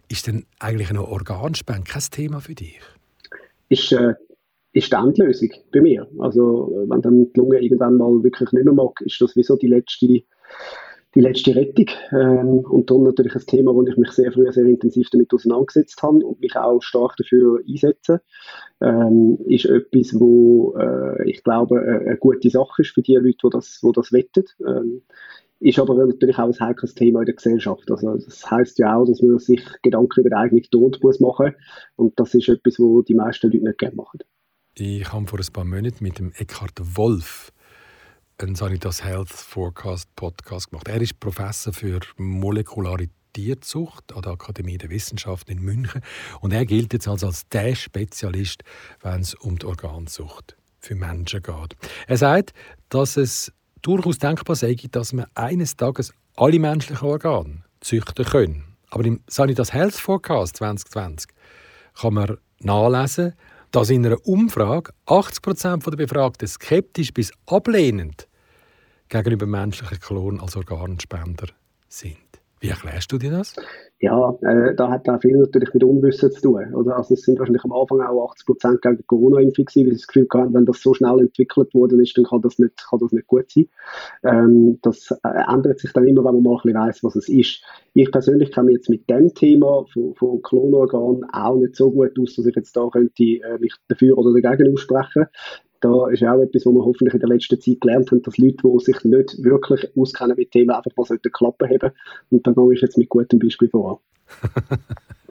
Ist 0.07 0.27
denn 0.27 0.45
eigentlich 0.59 0.91
noch 0.93 1.09
Organspende 1.09 1.89
kein 1.89 2.03
Thema 2.11 2.39
für 2.39 2.55
dich? 2.55 2.79
Ist, 3.69 3.91
äh, 3.91 4.13
ist 4.73 4.91
die 4.91 4.95
Endlösung 4.95 5.49
bei 5.71 5.81
mir. 5.81 6.07
Also 6.19 6.85
wenn 6.87 7.01
dann 7.01 7.31
die 7.33 7.39
Lunge 7.39 7.59
irgendwann 7.59 7.97
mal 7.97 8.23
wirklich 8.23 8.51
nicht 8.51 8.65
mehr 8.65 8.73
mag, 8.73 8.99
ist 9.01 9.19
das 9.21 9.35
wie 9.35 9.43
so 9.43 9.55
die 9.55 9.67
letzte 9.67 10.21
die 11.15 11.21
letzte 11.21 11.55
Rettung. 11.55 11.87
Ähm, 12.11 12.59
und 12.59 12.91
dann 12.91 13.03
natürlich 13.03 13.35
ein 13.35 13.45
Thema, 13.45 13.73
wo 13.73 13.83
ich 13.83 13.97
mich 13.97 14.11
sehr 14.11 14.31
früh 14.31 14.51
sehr 14.51 14.65
intensiv 14.65 15.09
damit 15.09 15.33
auseinandergesetzt 15.33 16.01
habe 16.03 16.25
und 16.25 16.39
mich 16.41 16.55
auch 16.55 16.81
stark 16.81 17.15
dafür 17.17 17.61
einsetze, 17.67 18.21
ähm, 18.81 19.37
ist 19.45 19.65
etwas, 19.65 20.19
wo 20.19 20.75
äh, 20.77 21.29
ich 21.29 21.43
glaube 21.43 21.81
eine 21.81 22.17
gute 22.17 22.49
Sache 22.49 22.81
ist 22.81 22.91
für 22.91 23.01
die 23.01 23.15
Leute, 23.15 23.37
die 23.43 23.49
das, 23.49 23.79
die 23.81 23.91
das 23.93 24.11
wettet. 24.11 24.55
Ähm, 24.65 25.01
ist 25.61 25.79
aber 25.79 25.95
natürlich 25.95 26.37
auch 26.37 26.47
ein 26.47 26.59
heikles 26.59 26.95
Thema 26.95 27.21
in 27.21 27.27
der 27.27 27.35
Gesellschaft. 27.35 27.89
Also 27.89 28.17
das 28.17 28.51
heißt 28.51 28.77
ja 28.77 28.97
auch, 28.97 29.05
dass 29.05 29.21
man 29.21 29.39
sich 29.39 29.63
Gedanken 29.81 30.19
über 30.19 30.29
den 30.29 30.37
eigenen 30.37 30.63
Tod 30.63 30.99
muss 31.01 31.21
machen 31.21 31.55
und 31.95 32.19
das 32.19 32.33
ist 32.33 32.49
etwas, 32.49 32.77
wo 32.77 33.01
die 33.01 33.15
meisten 33.15 33.47
Leute 33.49 33.63
nicht 33.63 33.77
gerne 33.77 33.95
machen. 33.95 34.19
Ich 34.77 35.11
habe 35.13 35.25
vor 35.25 35.39
ein 35.39 35.53
paar 35.53 35.63
Monaten 35.63 36.03
mit 36.03 36.19
dem 36.19 36.33
Eckhard 36.37 36.73
Wolf 36.97 37.53
einen 38.37 38.55
Sanitas 38.55 39.03
Health 39.03 39.29
Forecast 39.29 40.13
Podcast 40.15 40.69
gemacht. 40.69 40.87
Er 40.89 41.01
ist 41.01 41.19
Professor 41.19 41.71
für 41.71 42.01
molekulare 42.17 43.07
Tierzucht 43.33 44.13
an 44.13 44.23
der 44.23 44.33
Akademie 44.33 44.77
der 44.77 44.89
Wissenschaften 44.89 45.51
in 45.51 45.59
München 45.59 46.01
und 46.41 46.51
er 46.51 46.65
gilt 46.65 46.91
jetzt 46.93 47.07
als, 47.07 47.23
als 47.23 47.47
der 47.47 47.75
Spezialist, 47.75 48.63
wenn 49.01 49.21
es 49.21 49.35
um 49.35 49.57
die 49.57 49.65
Organzucht 49.65 50.57
für 50.79 50.95
Menschen 50.95 51.41
geht. 51.41 51.77
Er 52.07 52.17
sagt, 52.17 52.53
dass 52.89 53.15
es 53.15 53.53
durchaus 53.81 54.17
denkbar 54.17 54.55
sei, 54.55 54.75
dass 54.91 55.13
man 55.13 55.27
eines 55.33 55.77
Tages 55.77 56.13
alle 56.35 56.59
menschlichen 56.59 57.07
Organe 57.07 57.63
züchten 57.79 58.25
können. 58.25 58.75
Aber 58.89 59.05
im 59.05 59.21
Sanitas 59.27 59.73
Health 59.73 59.95
Forecast 59.95 60.57
2020 60.57 61.31
kann 61.93 62.13
man 62.13 62.37
nachlesen, 62.59 63.33
dass 63.75 63.89
in 63.89 64.05
einer 64.05 64.25
Umfrage 64.25 64.93
80% 65.05 65.89
der 65.89 65.97
Befragten 65.97 66.47
skeptisch 66.47 67.13
bis 67.13 67.33
ablehnend 67.45 68.29
gegenüber 69.09 69.45
menschlichen 69.45 69.99
Klonen 69.99 70.39
als 70.39 70.55
Organspender 70.55 71.47
sind. 71.89 72.15
Wie 72.61 72.69
erklärst 72.69 73.11
du 73.11 73.17
dir 73.17 73.31
das? 73.31 73.53
Ja, 74.05 74.37
äh, 74.43 74.75
da 74.75 74.91
hat 74.91 75.09
auch 75.09 75.19
viel 75.19 75.35
natürlich 75.35 75.73
mit 75.73 75.83
Unwissen 75.83 76.31
zu 76.31 76.39
tun. 76.39 76.75
Oder? 76.75 76.95
Also 76.95 77.15
es 77.15 77.23
sind 77.23 77.39
wahrscheinlich 77.39 77.63
am 77.63 77.71
Anfang 77.71 78.01
auch 78.01 78.29
80 78.29 78.45
Prozent 78.45 78.81
gegen 78.83 79.07
Corona-Impfung 79.07 79.65
weil 79.65 79.73
sie 79.73 79.89
das 79.89 80.05
Gefühl 80.05 80.27
haben, 80.31 80.53
wenn 80.53 80.67
das 80.67 80.79
so 80.79 80.93
schnell 80.93 81.21
entwickelt 81.21 81.73
worden 81.73 81.99
ist, 81.99 82.15
dann 82.15 82.25
kann 82.25 82.39
das 82.41 82.59
nicht, 82.59 82.85
kann 82.87 82.99
das 82.99 83.11
nicht 83.13 83.25
gut 83.25 83.49
sein. 83.49 83.67
Ähm, 84.23 84.77
das 84.83 85.09
äh, 85.23 85.51
ändert 85.51 85.79
sich 85.79 85.91
dann 85.91 86.05
immer, 86.05 86.23
wenn 86.23 86.35
man 86.35 86.43
mal 86.43 86.51
ein 86.51 86.61
bisschen 86.61 86.79
weiss, 86.79 87.03
was 87.03 87.15
es 87.15 87.29
ist. 87.29 87.63
Ich 87.95 88.11
persönlich 88.11 88.51
kann 88.51 88.65
mich 88.65 88.75
jetzt 88.75 88.89
mit 88.89 89.09
dem 89.09 89.33
Thema 89.33 89.85
von, 89.91 90.13
von 90.13 90.39
Klonorganen 90.43 91.23
auch 91.33 91.55
nicht 91.55 91.75
so 91.75 91.89
gut 91.89 92.11
aus, 92.19 92.35
dass 92.35 92.45
ich 92.45 92.55
jetzt 92.55 92.77
da 92.77 92.87
könnte 92.91 93.23
äh, 93.23 93.57
mich 93.59 93.73
dafür 93.87 94.19
oder 94.19 94.39
dagegen 94.39 94.71
aussprechen 94.71 95.25
da 95.81 96.07
ist 96.09 96.23
auch 96.23 96.41
etwas, 96.41 96.65
was 96.65 96.73
wir 96.73 96.85
hoffentlich 96.85 97.13
in 97.13 97.19
der 97.19 97.29
letzten 97.29 97.59
Zeit 97.59 97.81
gelernt 97.81 98.11
haben, 98.11 98.21
dass 98.21 98.37
Leute, 98.37 98.57
die 98.63 98.83
sich 98.83 99.03
nicht 99.03 99.43
wirklich 99.43 99.89
auskennen 99.97 100.35
mit 100.37 100.51
Themen, 100.51 100.71
einfach 100.71 100.91
mal 100.95 101.17
Klappe 101.17 101.67
haben 101.67 101.93
Und 102.29 102.45
da 102.45 102.51
gehe 102.51 102.73
ich 102.73 102.81
jetzt 102.81 102.97
mit 102.97 103.09
gutem 103.09 103.39
Beispiel 103.39 103.69
voran. 103.69 103.97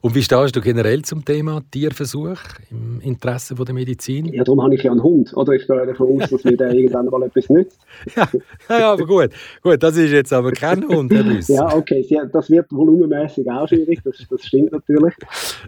Und 0.00 0.14
wie 0.14 0.22
stehst 0.22 0.54
du 0.56 0.60
generell 0.60 1.02
zum 1.02 1.24
Thema 1.24 1.62
Tierversuch 1.70 2.38
im 2.70 3.00
Interesse 3.00 3.54
der 3.54 3.74
Medizin? 3.74 4.26
Ja, 4.26 4.44
darum 4.44 4.62
habe 4.62 4.74
ich 4.74 4.82
ja 4.82 4.90
einen 4.90 5.02
Hund. 5.02 5.32
Oder 5.36 5.54
ich 5.54 5.66
gehe 5.66 5.86
davon 5.86 6.20
aus, 6.20 6.30
dass 6.30 6.44
mir 6.44 6.56
der 6.56 6.72
irgendwann 6.72 7.06
mal 7.06 7.22
etwas 7.22 7.48
nützt. 7.48 7.80
ja, 8.16 8.28
ja, 8.68 8.92
aber 8.92 9.06
gut. 9.06 9.30
Gut, 9.62 9.82
das 9.82 9.96
ist 9.96 10.12
jetzt 10.12 10.32
aber 10.32 10.52
kein 10.52 10.86
Hund, 10.86 11.12
Herr 11.12 11.24
Büss. 11.24 11.48
ja, 11.48 11.74
okay. 11.74 12.06
Das 12.32 12.50
wird 12.50 12.70
volumenmäßig 12.70 13.50
auch 13.50 13.68
schwierig. 13.68 14.00
Das, 14.04 14.16
das 14.28 14.44
stimmt 14.44 14.72
natürlich. 14.72 15.14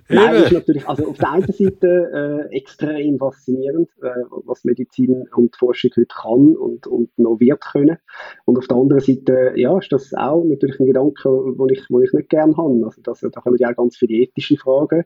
Nein, 0.09 0.35
ist 0.43 0.53
natürlich 0.53 0.89
also 0.89 1.09
auf 1.09 1.19
der 1.19 1.33
einen 1.33 1.53
Seite 1.53 2.49
äh, 2.51 2.57
extrem 2.57 3.19
faszinierend, 3.19 3.89
äh, 4.03 4.09
was 4.45 4.65
Medizin 4.65 5.27
und 5.35 5.57
Forschung 5.57 5.91
heute 5.97 6.07
kann 6.15 6.57
und, 6.57 6.87
und 6.87 7.19
noch 7.19 7.41
wird 7.41 7.61
können. 7.61 7.99
Und 8.45 8.59
auf 8.59 8.67
der 8.67 8.77
anderen 8.77 9.01
Seite, 9.01 9.53
ja, 9.57 9.79
ist 9.79 9.93
das 9.93 10.13
auch 10.15 10.45
natürlich 10.45 10.79
ein 10.81 10.87
Gedanke, 10.87 11.29
den 11.29 11.69
ich, 11.71 11.81
ich 11.81 12.13
nicht 12.13 12.29
gerne 12.29 12.57
habe. 12.57 12.85
Also 12.85 13.01
das, 13.03 13.21
da 13.21 13.41
kommen 13.41 13.57
ja 13.59 13.73
ganz 13.79 13.97
viele 13.97 14.15
ethische 14.15 14.57
Fragen, 14.57 15.05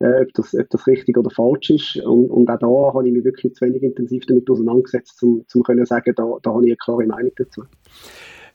äh, 0.00 0.22
ob, 0.22 0.32
das, 0.34 0.54
ob 0.54 0.68
das 0.70 0.86
richtig 0.86 1.16
oder 1.16 1.30
falsch 1.30 1.70
ist. 1.70 1.96
Und, 1.96 2.30
und 2.30 2.50
auch 2.50 2.58
da 2.58 2.66
habe 2.66 3.06
ich 3.06 3.14
mich 3.14 3.24
wirklich 3.24 3.54
zu 3.54 3.64
wenig 3.64 3.82
intensiv 3.82 4.26
damit 4.26 4.48
auseinandergesetzt, 4.50 5.22
um 5.22 5.44
zu 5.46 5.62
sagen, 5.84 6.14
da, 6.16 6.24
da 6.42 6.50
habe 6.50 6.64
ich 6.64 6.70
eine 6.70 6.76
klare 6.76 7.06
Meinung 7.06 7.32
dazu. 7.36 7.62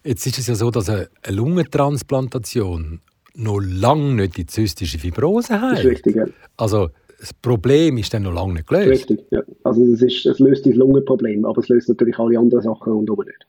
Jetzt 0.03 0.25
ist 0.25 0.39
es 0.39 0.47
ja 0.47 0.55
so, 0.55 0.71
dass 0.71 0.89
eine 0.89 1.09
Lungentransplantation 1.29 3.01
noch 3.35 3.59
lange 3.59 4.15
nicht 4.15 4.37
die 4.37 4.45
zystische 4.45 4.97
Fibrose 4.99 5.61
hat. 5.61 5.73
Das 5.73 5.79
ist 5.79 5.91
richtig, 5.91 6.15
ja. 6.15 6.25
Also 6.57 6.89
das 7.19 7.33
Problem 7.33 7.97
ist 7.97 8.13
dann 8.13 8.23
noch 8.23 8.33
lange 8.33 8.53
nicht 8.53 8.67
gelöst. 8.67 9.09
Richtig, 9.09 9.25
ja. 9.31 9.41
Also 9.63 9.83
es, 9.85 10.01
ist, 10.01 10.25
es 10.25 10.39
löst 10.39 10.65
das 10.65 10.75
Lungenproblem, 10.75 11.45
aber 11.45 11.59
es 11.59 11.67
löst 11.67 11.89
natürlich 11.89 12.17
alle 12.17 12.39
anderen 12.39 12.63
Sachen 12.63 12.93
rundherum 12.93 13.25
nicht. 13.25 13.45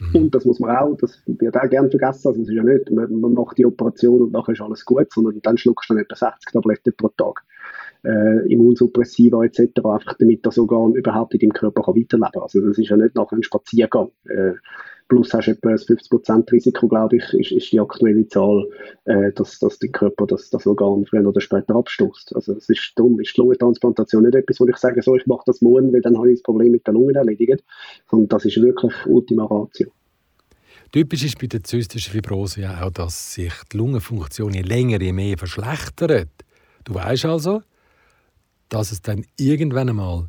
Mhm. 0.00 0.16
Und 0.16 0.34
das 0.34 0.44
muss 0.44 0.60
man 0.60 0.76
auch, 0.76 0.96
das 0.96 1.22
wird 1.26 1.56
auch 1.56 1.68
gerne 1.68 1.90
vergessen, 1.90 2.28
also 2.28 2.42
es 2.42 2.48
ist 2.48 2.54
ja 2.54 2.62
nicht, 2.62 2.90
man, 2.90 3.20
man, 3.20 3.32
macht 3.32 3.58
die 3.58 3.66
Operation 3.66 4.22
und 4.22 4.32
nachher 4.32 4.52
ist 4.52 4.60
alles 4.60 4.84
gut, 4.84 5.12
sondern 5.12 5.40
dann 5.42 5.56
schluckst 5.56 5.90
du 5.90 5.94
dann 5.94 6.02
etwa 6.02 6.16
60 6.16 6.52
Tabletten 6.52 6.94
pro 6.96 7.08
Tag. 7.08 7.42
Äh, 8.04 8.52
Immunsuppressiva 8.52 9.44
etc., 9.44 9.60
einfach 9.84 10.14
damit 10.18 10.44
das 10.46 10.58
Organ 10.58 10.94
überhaupt 10.94 11.34
in 11.34 11.40
deinem 11.40 11.52
Körper 11.52 11.82
kann 11.82 11.96
weiterleben 11.96 12.30
kann. 12.32 12.42
Also 12.42 12.60
das 12.60 12.78
ist 12.78 12.88
ja 12.88 12.96
nicht 12.96 13.14
nachher 13.14 13.36
ein 13.36 13.42
Spaziergang. 13.42 14.10
Äh, 14.26 14.52
plus 15.08 15.32
hast 15.32 15.46
du 15.46 15.52
etwa 15.52 15.70
ein 15.70 15.76
50% 15.76 16.52
Risiko, 16.52 16.88
glaube 16.88 17.16
ich, 17.16 17.32
ist, 17.34 17.52
ist 17.52 17.72
die 17.72 17.80
aktuelle 17.80 18.26
Zahl, 18.28 18.66
äh, 19.04 19.32
dass, 19.32 19.58
dass 19.58 19.78
der 19.78 19.90
Körper 19.90 20.26
das, 20.26 20.50
das 20.50 20.66
Organ 20.66 21.04
früher 21.06 21.26
oder 21.26 21.40
später 21.40 21.74
abstößt. 21.76 22.34
Also 22.34 22.54
es 22.54 22.68
ist 22.68 22.92
dumm, 22.96 23.20
ist 23.20 23.36
die 23.36 23.40
Lungentransplantation 23.40 24.24
nicht 24.24 24.34
etwas, 24.34 24.60
wo 24.60 24.66
ich 24.66 24.76
sage, 24.76 25.02
so, 25.02 25.14
ich 25.16 25.26
mache 25.26 25.42
das 25.46 25.62
morgen, 25.62 25.92
weil 25.92 26.00
dann 26.00 26.16
habe 26.16 26.30
ich 26.30 26.38
das 26.38 26.42
Problem 26.42 26.72
mit 26.72 26.86
der 26.86 26.94
Lunge 26.94 27.14
erledigt, 27.14 27.64
sondern 28.10 28.28
das 28.28 28.44
ist 28.44 28.60
wirklich 28.60 28.92
Ultima 29.06 29.44
Ratio. 29.44 29.90
Typisch 30.92 31.24
ist 31.24 31.38
bei 31.38 31.46
der 31.46 31.62
zystischen 31.62 32.12
Fibrose 32.12 32.62
ja 32.62 32.82
auch, 32.82 32.90
dass 32.90 33.34
sich 33.34 33.52
die 33.72 33.76
Lungenfunktion 33.76 34.54
je 34.54 34.62
länger, 34.62 35.00
je 35.00 35.12
mehr 35.12 35.36
verschlechtert. 35.36 36.28
Du 36.84 36.94
weißt 36.94 37.26
also, 37.26 37.62
dass 38.68 38.92
es 38.92 39.02
dann 39.02 39.24
irgendwann 39.36 39.88
einmal 39.88 40.28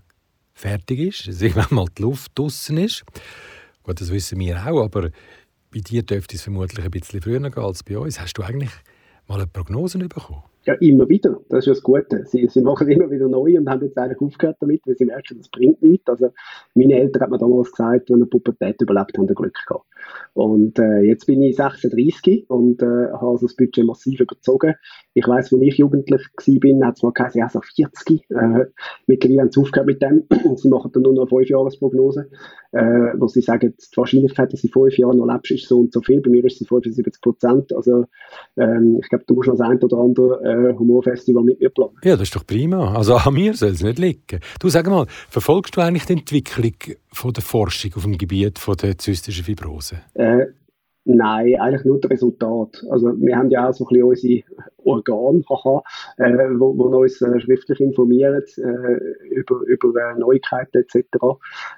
fertig 0.54 1.00
ist, 1.00 1.28
dass 1.28 1.42
irgendwann 1.42 1.76
mal 1.76 1.86
die 1.98 2.02
Luft 2.02 2.32
draußen 2.36 2.78
ist. 2.78 3.04
Gut, 3.88 4.02
das 4.02 4.12
wissen 4.12 4.38
wir 4.40 4.68
auch, 4.68 4.84
aber 4.84 5.12
bei 5.72 5.80
dir 5.80 6.04
dürfte 6.04 6.36
es 6.36 6.42
vermutlich 6.42 6.84
ein 6.84 6.92
bisschen 6.92 7.22
früher 7.22 7.40
gehen 7.40 7.64
als 7.64 7.84
bei 7.84 7.98
uns. 7.98 8.20
Hast 8.20 8.34
du 8.34 8.44
eigentlich 8.44 8.70
mal 9.28 9.36
eine 9.36 9.48
Prognose 9.48 9.98
bekommen? 9.98 10.44
Ja, 10.68 10.74
immer 10.82 11.08
wieder. 11.08 11.40
Das 11.48 11.66
ist 11.66 11.78
das 11.78 11.82
Gute. 11.82 12.26
Sie, 12.26 12.46
sie 12.50 12.60
machen 12.60 12.90
immer 12.90 13.10
wieder 13.10 13.30
neu 13.30 13.58
und 13.58 13.70
haben 13.70 13.86
jetzt 13.86 13.98
eigentlich 13.98 14.20
aufgehört 14.20 14.58
damit, 14.60 14.82
weil 14.86 14.98
sie 14.98 15.06
merken, 15.06 15.38
das 15.38 15.48
bringt 15.48 15.82
nichts. 15.82 16.10
Also, 16.10 16.32
meine 16.76 17.00
Eltern 17.00 17.22
haben 17.22 17.32
mir 17.32 17.38
damals 17.38 17.72
gesagt, 17.72 18.10
wenn 18.10 18.18
eine 18.18 18.26
Pubertät 18.26 18.82
überlebt, 18.82 19.18
haben 19.18 19.30
sie 19.30 19.34
Glück 19.34 19.58
gehabt. 19.66 19.86
Und 20.34 20.78
äh, 20.78 21.00
jetzt 21.04 21.26
bin 21.26 21.42
ich 21.42 21.56
36 21.56 22.50
und 22.50 22.82
äh, 22.82 22.86
habe 22.86 23.28
also 23.28 23.48
das 23.48 23.56
Budget 23.56 23.86
massiv 23.86 24.20
überzogen. 24.20 24.76
Ich 25.14 25.26
weiß, 25.26 25.54
als 25.54 25.62
ich 25.62 25.78
jugendlich 25.78 26.22
war, 26.36 26.88
hat 26.88 26.98
es 26.98 27.04
mal 27.04 27.14
geheißen, 27.14 27.40
ja, 27.40 27.50
so 27.50 27.62
40. 27.62 28.30
Äh, 28.30 28.66
mittlerweile 29.08 29.42
haben 29.42 29.52
sie 29.52 29.62
aufgehört 29.62 29.88
mit 29.88 30.02
dem. 30.02 30.24
sie 30.58 30.70
machen 30.70 30.92
dann 30.94 31.04
nur 31.04 31.14
noch 31.14 31.32
eine 31.32 31.44
5-Jahres-Prognose, 31.44 32.30
äh, 32.74 33.14
wo 33.18 33.28
sie 33.28 33.42
sagen, 33.42 33.74
die 33.78 33.98
Wahrscheinlichkeit, 33.98 34.52
dass 34.52 34.62
du 34.62 34.68
fünf 34.68 34.98
Jahre 34.98 35.16
noch 35.16 35.32
lebst, 35.32 35.52
ist 35.52 35.68
so 35.70 35.80
und 35.80 35.94
so 35.94 36.02
viel. 36.02 36.22
Bei 36.22 36.30
mir 36.30 36.44
ist 36.44 36.62
es 36.62 36.68
75 36.68 37.22
Prozent. 37.22 37.74
Also, 37.74 38.06
ähm, 38.58 39.00
ich 39.02 39.10
glaube, 39.10 39.24
du 39.28 39.34
musst 39.34 39.48
noch 39.48 39.56
das 39.58 39.68
ein 39.68 39.82
oder 39.82 39.98
andere 39.98 40.42
äh, 40.58 40.74
Humorfestival 40.74 41.44
mit 41.44 41.60
mir 41.60 41.70
planen. 41.70 41.96
Ja, 42.04 42.16
das 42.16 42.24
ist 42.24 42.36
doch 42.36 42.46
prima. 42.46 42.96
Also 42.96 43.16
an 43.16 43.34
mir 43.34 43.54
soll 43.54 43.70
es 43.70 43.84
nicht 43.84 44.00
liegen. 44.00 44.40
Du, 44.60 44.70
sag 44.70 44.88
mal, 44.88 45.06
verfolgst 45.30 45.76
du 45.76 45.82
eigentlich 45.82 46.06
die 46.06 46.14
Entwicklung 46.14 46.74
von 47.12 47.34
der 47.34 47.44
Forschung 47.44 47.92
auf 47.96 48.04
dem 48.04 48.18
Gebiet 48.18 48.60
von 48.60 48.76
der 48.78 48.98
zystischen 48.98 49.44
Fibrose? 49.44 50.02
Äh, 50.14 50.48
Nein, 51.10 51.56
eigentlich 51.56 51.86
nur 51.86 52.02
das 52.02 52.12
Resultat. 52.12 52.86
Also 52.90 53.18
wir 53.18 53.38
haben 53.38 53.50
ja 53.50 53.70
auch 53.70 53.74
so 53.74 53.86
ein 53.86 54.10
bisschen 54.10 54.44
unsere 54.44 54.44
Organe, 54.84 55.42
haha, 55.50 55.82
äh, 56.18 56.50
wo, 56.60 56.78
wo 56.78 56.84
uns 56.98 57.22
äh, 57.22 57.40
schriftlich 57.40 57.80
informieren 57.80 58.44
äh, 58.58 59.30
über, 59.34 59.62
über 59.62 59.88
äh, 60.02 60.20
Neuigkeiten 60.20 60.80
etc. 60.80 61.08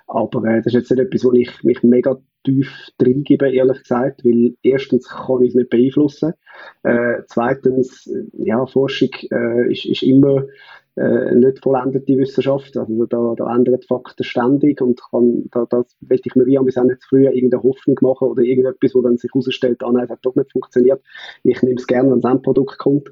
Aber 0.07 0.43
äh, 0.45 0.63
das 0.63 0.73
ist 0.73 0.73
jetzt 0.73 0.89
nicht 0.89 1.01
etwas, 1.01 1.23
wo 1.23 1.33
ich 1.33 1.63
mich 1.63 1.83
mega 1.83 2.17
tief 2.43 2.71
reingebe, 2.99 3.51
ehrlich 3.51 3.83
gesagt, 3.83 4.25
weil 4.25 4.55
erstens 4.63 5.07
kann 5.07 5.43
ich 5.43 5.49
es 5.49 5.55
nicht 5.55 5.69
beeinflussen. 5.69 6.33
Äh, 6.81 7.21
zweitens, 7.27 8.09
ja, 8.33 8.65
Forschung 8.65 9.09
ist, 9.69 9.85
ist 9.85 10.01
immer 10.01 10.45
äh, 10.95 11.35
nicht 11.35 11.63
vollendete 11.63 12.17
Wissenschaft. 12.17 12.75
Also 12.77 13.05
da, 13.05 13.33
da 13.37 13.55
ändern 13.55 13.81
Fakten 13.81 14.23
ständig 14.23 14.81
und 14.81 14.99
kann, 15.11 15.45
da, 15.51 15.65
das 15.69 15.95
will 16.01 16.19
ich 16.23 16.35
mir 16.35 16.45
wie 16.45 16.59
auch 16.59 16.63
nicht 16.63 17.01
zu 17.01 17.09
früh 17.09 17.25
irgendeine 17.25 17.63
Hoffnung 17.63 17.97
machen 18.01 18.27
oder 18.27 18.43
irgendetwas, 18.43 18.95
wo 18.95 19.01
dann 19.01 19.17
sich 19.17 19.31
herausstellt, 19.33 19.83
ah 19.83 19.91
nein, 19.91 20.03
das 20.03 20.11
hat 20.11 20.19
doch 20.25 20.35
nicht 20.35 20.51
funktioniert. 20.51 21.01
Ich 21.43 21.61
nehme 21.61 21.75
es 21.75 21.87
gerne, 21.87 22.11
wenn 22.11 22.23
ein 22.23 22.37
Endprodukt 22.37 22.77
kommt. 22.77 23.09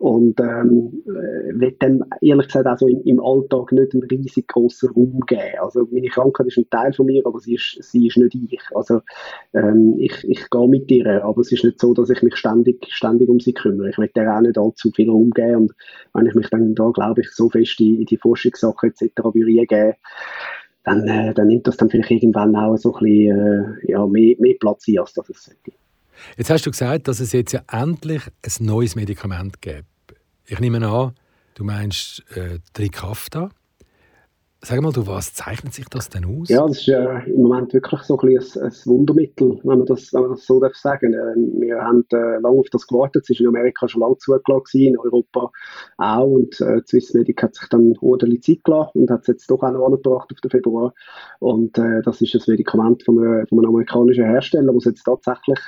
Und 0.00 0.40
ähm, 0.40 1.02
äh, 1.04 1.60
will 1.60 1.72
dem 1.72 2.02
ehrlich 2.22 2.46
gesagt 2.46 2.66
also 2.66 2.88
im, 2.88 3.02
im 3.04 3.20
Alltag 3.20 3.70
nicht 3.72 3.92
einen 3.92 4.04
riesig 4.04 4.48
grossen 4.48 4.88
Raum 4.96 5.20
geben. 5.26 5.58
Also 5.60 5.86
meine 5.90 6.08
Krankheit 6.08 6.46
ist 6.46 6.56
ein 6.56 6.70
Teil 6.70 6.94
von 6.94 7.04
mir, 7.04 7.20
aber 7.26 7.38
sie 7.38 7.56
ist, 7.56 7.76
sie 7.82 8.06
ist 8.06 8.16
nicht 8.16 8.34
ich. 8.34 8.62
Also 8.74 9.02
ähm, 9.52 9.96
ich, 9.98 10.24
ich 10.26 10.48
gehe 10.48 10.68
mit 10.68 10.90
ihr, 10.90 11.22
aber 11.22 11.42
es 11.42 11.52
ist 11.52 11.64
nicht 11.64 11.78
so, 11.78 11.92
dass 11.92 12.08
ich 12.08 12.22
mich 12.22 12.34
ständig, 12.36 12.86
ständig 12.88 13.28
um 13.28 13.40
sie 13.40 13.52
kümmere. 13.52 13.90
Ich 13.90 13.98
will 13.98 14.10
der 14.16 14.34
auch 14.34 14.40
nicht 14.40 14.56
allzu 14.56 14.90
viel 14.90 15.10
Raum 15.10 15.32
geben 15.32 15.56
und 15.56 15.74
wenn 16.14 16.26
ich 16.26 16.34
mich 16.34 16.48
dann 16.48 16.74
da, 16.74 16.90
glaube 16.92 17.20
ich, 17.20 17.30
so 17.32 17.50
fest 17.50 17.78
in, 17.80 17.98
in 17.98 18.06
die 18.06 18.16
Forschungssachen 18.16 18.90
etc. 18.90 19.12
geben 19.68 19.96
dann, 20.82 21.06
äh, 21.06 21.34
dann 21.34 21.48
nimmt 21.48 21.66
das 21.66 21.76
dann 21.76 21.90
vielleicht 21.90 22.10
irgendwann 22.10 22.56
auch 22.56 22.76
so 22.76 22.94
ein 22.94 23.04
bisschen 23.04 23.84
äh, 23.84 23.90
ja, 23.92 24.06
mehr, 24.06 24.36
mehr 24.38 24.54
Platz 24.58 24.88
ein, 24.88 24.98
als 24.98 25.12
das 25.12 25.28
es 25.28 25.44
sollte. 25.44 25.72
Jetzt 26.36 26.50
hast 26.50 26.66
du 26.66 26.70
gesagt, 26.70 27.08
dass 27.08 27.20
es 27.20 27.32
jetzt 27.32 27.52
ja 27.52 27.62
endlich 27.70 28.22
ein 28.42 28.66
neues 28.66 28.96
Medikament 28.96 29.60
gibt. 29.60 29.86
Ich 30.46 30.60
nehme 30.60 30.86
an, 30.86 31.12
du 31.54 31.64
meinst 31.64 32.24
äh, 32.34 32.58
Trikafta. 32.72 33.50
Sag 34.62 34.82
mal, 34.82 34.92
du, 34.92 35.06
was 35.06 35.32
zeichnet 35.32 35.72
sich 35.72 35.86
das 35.88 36.10
denn 36.10 36.26
aus? 36.26 36.50
Ja, 36.50 36.66
das 36.66 36.80
ist 36.80 36.88
äh, 36.88 37.30
im 37.30 37.44
Moment 37.44 37.72
wirklich 37.72 38.02
so 38.02 38.18
ein, 38.18 38.28
ein, 38.28 38.62
ein 38.62 38.72
Wundermittel, 38.84 39.58
wenn 39.62 39.78
man 39.78 39.86
das, 39.86 40.12
wenn 40.12 40.20
man 40.20 40.30
das 40.32 40.44
so 40.44 40.60
darf 40.60 40.74
sagen 40.74 41.14
äh, 41.14 41.60
Wir 41.60 41.80
haben 41.80 42.04
äh, 42.12 42.38
lange 42.40 42.58
auf 42.58 42.68
das 42.70 42.86
gewartet. 42.86 43.22
Es 43.22 43.30
ist 43.30 43.40
in 43.40 43.48
Amerika 43.48 43.88
schon 43.88 44.02
lange 44.02 44.18
zugelassen, 44.18 44.80
in 44.80 44.98
Europa 44.98 45.50
auch. 45.96 46.26
Und 46.26 46.60
äh, 46.60 46.82
Swissmedic 46.86 47.42
hat 47.42 47.54
sich 47.54 47.70
dann 47.70 47.94
ordentlich 48.02 48.42
Zeit 48.42 48.62
gelassen 48.64 49.00
und 49.00 49.10
hat 49.10 49.22
es 49.22 49.28
jetzt 49.28 49.50
doch 49.50 49.62
auch 49.62 49.70
noch 49.70 49.86
angebracht 49.86 50.30
auf 50.30 50.40
den 50.42 50.50
Februar. 50.50 50.92
Und 51.38 51.78
äh, 51.78 52.02
das 52.02 52.20
ist 52.20 52.34
ein 52.34 52.42
Medikament 52.46 53.02
von, 53.02 53.16
von 53.48 53.58
einem 53.58 53.68
amerikanischen 53.68 54.24
Hersteller, 54.24 54.74
das 54.74 54.84
jetzt 54.84 55.04
tatsächlich 55.04 55.58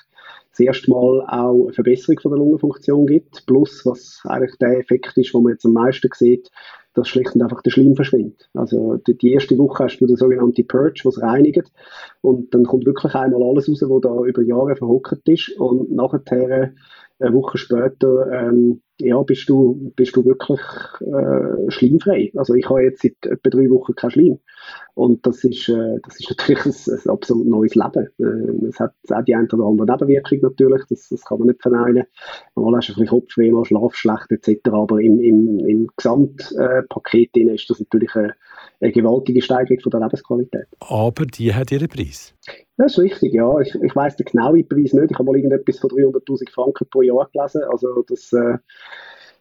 das 0.52 0.60
erste 0.60 0.90
Mal 0.90 1.24
auch 1.26 1.64
eine 1.64 1.72
Verbesserung 1.72 2.20
von 2.20 2.32
der 2.32 2.38
Lungenfunktion 2.38 3.06
gibt. 3.06 3.44
Plus, 3.46 3.84
was 3.84 4.20
eigentlich 4.24 4.56
der 4.58 4.78
Effekt 4.78 5.16
ist, 5.16 5.34
den 5.34 5.42
man 5.42 5.52
jetzt 5.52 5.64
am 5.64 5.72
meisten 5.72 6.08
sieht, 6.14 6.50
dass 6.94 7.08
schlicht 7.08 7.34
und 7.34 7.42
einfach 7.42 7.62
der 7.62 7.70
Schleim 7.70 7.96
verschwindet. 7.96 8.50
Also 8.52 8.96
die, 9.06 9.16
die 9.16 9.32
erste 9.32 9.56
Woche 9.56 9.84
hast 9.84 9.98
du 9.98 10.06
den 10.06 10.16
sogenannten 10.16 10.66
Purge, 10.66 11.00
was 11.04 11.22
reinigt 11.22 11.72
und 12.20 12.54
dann 12.54 12.64
kommt 12.64 12.84
wirklich 12.84 13.14
einmal 13.14 13.42
alles 13.42 13.68
raus, 13.68 13.82
was 13.82 14.00
da 14.02 14.24
über 14.24 14.42
Jahre 14.42 14.76
verhockert 14.76 15.26
ist 15.26 15.58
und 15.58 15.90
nachher 15.90 16.74
eine 17.18 17.34
Woche 17.34 17.56
später 17.56 18.30
ähm, 18.30 18.82
ja, 18.98 19.20
bist 19.22 19.48
du, 19.48 19.92
bist 19.96 20.14
du 20.14 20.24
wirklich 20.24 20.60
äh, 21.00 21.70
schleimfrei. 21.70 22.32
Also 22.36 22.54
ich 22.54 22.68
habe 22.68 22.82
jetzt 22.82 23.02
seit 23.02 23.16
etwa 23.24 23.50
drei 23.50 23.68
Wochen 23.70 23.94
kein 23.94 24.10
Schleim. 24.10 24.38
Und 24.94 25.26
das 25.26 25.42
ist, 25.44 25.68
äh, 25.68 25.98
das 26.04 26.20
ist 26.20 26.30
natürlich 26.36 26.64
ein, 26.66 26.72
ein 26.72 27.10
absolut 27.10 27.46
neues 27.46 27.74
Leben. 27.74 28.08
Äh, 28.18 28.66
es 28.68 28.78
hat 28.78 28.94
auch 29.10 29.24
die 29.24 29.34
eine 29.34 29.48
oder 29.52 29.64
andere 29.64 29.90
Nebenwirkung 29.90 30.38
natürlich, 30.42 30.82
das, 30.88 31.08
das 31.08 31.24
kann 31.24 31.38
man 31.38 31.48
nicht 31.48 31.62
verneinen. 31.62 32.04
Mal 32.54 32.76
hast 32.76 32.88
du 32.88 32.92
ein 32.92 33.00
bisschen 33.00 33.08
Kopfweh, 33.08 33.50
mal 33.50 33.64
Schlaf 33.64 33.94
schlecht 33.94 34.30
etc. 34.30 34.60
Aber 34.70 35.00
im, 35.00 35.20
im, 35.20 35.58
im 35.60 35.88
Gesamtpaket 35.96 37.36
äh, 37.36 37.54
ist 37.54 37.70
das 37.70 37.80
natürlich 37.80 38.14
eine, 38.14 38.34
eine 38.80 38.92
gewaltige 38.92 39.42
Steigerung 39.42 39.80
von 39.80 39.90
der 39.90 40.00
Lebensqualität. 40.00 40.66
Aber 40.80 41.24
die 41.26 41.54
hat 41.54 41.72
ihren 41.72 41.88
Preis. 41.88 42.34
Das 42.76 42.92
ist 42.92 42.98
richtig, 42.98 43.34
ja. 43.34 43.58
Ich, 43.60 43.74
ich 43.74 43.94
weiss 43.94 44.16
den 44.16 44.26
genauen 44.26 44.66
Preis 44.66 44.92
nicht. 44.92 45.10
Ich 45.10 45.18
habe 45.18 45.24
mal 45.24 45.36
irgendetwas 45.36 45.78
von 45.78 45.90
300'000 45.90 46.50
Franken 46.50 46.86
pro 46.90 47.02
Jahr 47.02 47.28
gelesen. 47.32 47.62
Also 47.70 48.02
das 48.08 48.32
äh, 48.32 48.58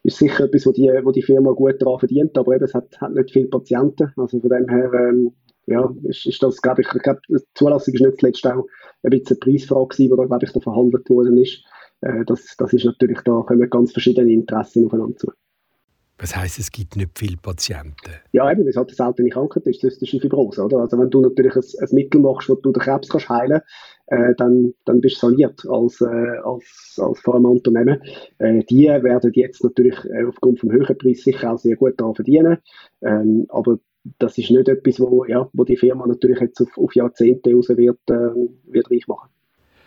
ist 0.03 0.17
sicher 0.17 0.45
etwas, 0.45 0.65
wo 0.65 0.71
die, 0.71 0.89
wo 1.03 1.11
die 1.11 1.21
Firma 1.21 1.51
gut 1.51 1.81
daran 1.81 1.99
verdient, 1.99 2.37
aber 2.37 2.55
eben, 2.55 2.65
es 2.65 2.73
hat, 2.73 2.99
hat 2.99 3.13
nicht 3.13 3.31
viele 3.31 3.47
Patienten. 3.47 4.11
Also 4.17 4.39
von 4.39 4.49
dem 4.49 4.67
her, 4.67 4.91
ähm, 4.93 5.33
ja, 5.67 5.93
ist, 6.03 6.25
ist 6.25 6.41
das, 6.41 6.61
glaube 6.61 6.81
ich, 6.81 6.87
ich 6.93 7.03
glaube, 7.03 7.21
die 7.29 7.37
Zulassung 7.53 7.93
ist 7.93 8.01
nicht 8.01 8.19
zuletzt 8.19 8.45
auch 8.47 8.65
ein 9.03 9.09
bisschen 9.11 9.37
eine 9.37 9.37
Preisfrage 9.37 9.87
gewesen, 9.87 10.09
die 10.11 10.17
da, 10.17 10.25
glaube 10.25 10.45
ich, 10.45 10.51
da 10.51 10.59
verhandelt 10.59 11.09
worden 11.09 11.37
ist. 11.37 11.63
Äh, 12.01 12.25
das, 12.25 12.55
das 12.57 12.73
ist 12.73 12.85
natürlich, 12.85 13.19
da 13.21 13.41
kommen 13.41 13.69
ganz 13.69 13.91
verschiedene 13.91 14.31
Interessen 14.31 14.85
aufeinander 14.85 15.17
zu. 15.17 15.31
Was 16.17 16.35
heisst, 16.35 16.59
es 16.59 16.71
gibt 16.71 16.95
nicht 16.95 17.17
viele 17.17 17.37
Patienten? 17.37 18.11
Ja, 18.31 18.51
eben, 18.51 18.67
es 18.67 18.75
halt 18.75 18.89
eine 18.89 18.95
seltene 18.95 19.29
Krankheit 19.29 19.65
ist, 19.65 19.83
das 19.83 19.97
ist 19.97 20.13
eine 20.13 20.21
Fibrose, 20.21 20.63
oder? 20.63 20.77
Also 20.77 20.99
wenn 20.99 21.09
du 21.09 21.21
natürlich 21.21 21.55
ein, 21.55 21.63
ein 21.79 21.95
Mittel 21.95 22.21
machst, 22.21 22.47
wo 22.47 22.55
du 22.55 22.71
den 22.71 22.81
Krebs 22.81 23.09
kannst 23.09 23.29
heilen 23.29 23.61
äh, 24.11 24.35
dann, 24.37 24.73
dann 24.85 24.99
bist 24.99 25.23
du 25.23 25.29
saniert 25.29 25.65
als, 25.69 26.01
äh, 26.01 26.37
als, 26.43 26.99
als 27.01 27.19
Pharmaunternehmen. 27.21 28.01
Äh, 28.39 28.63
die 28.69 28.87
werden 28.87 29.31
jetzt 29.33 29.63
natürlich 29.63 29.95
äh, 30.05 30.25
aufgrund 30.25 30.59
vom 30.59 30.71
höheren 30.71 30.97
Preis 30.97 31.23
sicher 31.23 31.53
auch 31.53 31.57
sehr 31.57 31.77
gut 31.77 31.99
daran 31.99 32.15
verdienen, 32.15 32.57
ähm, 33.01 33.45
aber 33.49 33.79
das 34.19 34.37
ist 34.37 34.49
nicht 34.49 34.67
etwas, 34.67 34.99
wo, 34.99 35.25
ja, 35.25 35.49
wo 35.53 35.63
die 35.63 35.77
Firma 35.77 36.05
natürlich 36.07 36.39
jetzt 36.39 36.59
auf, 36.61 36.77
auf 36.77 36.93
Jahrzehnte 36.95 37.53
raus 37.53 37.69
wird, 37.69 37.99
äh, 38.09 38.13
wird 38.65 38.91
reich 38.91 39.07
machen. 39.07 39.29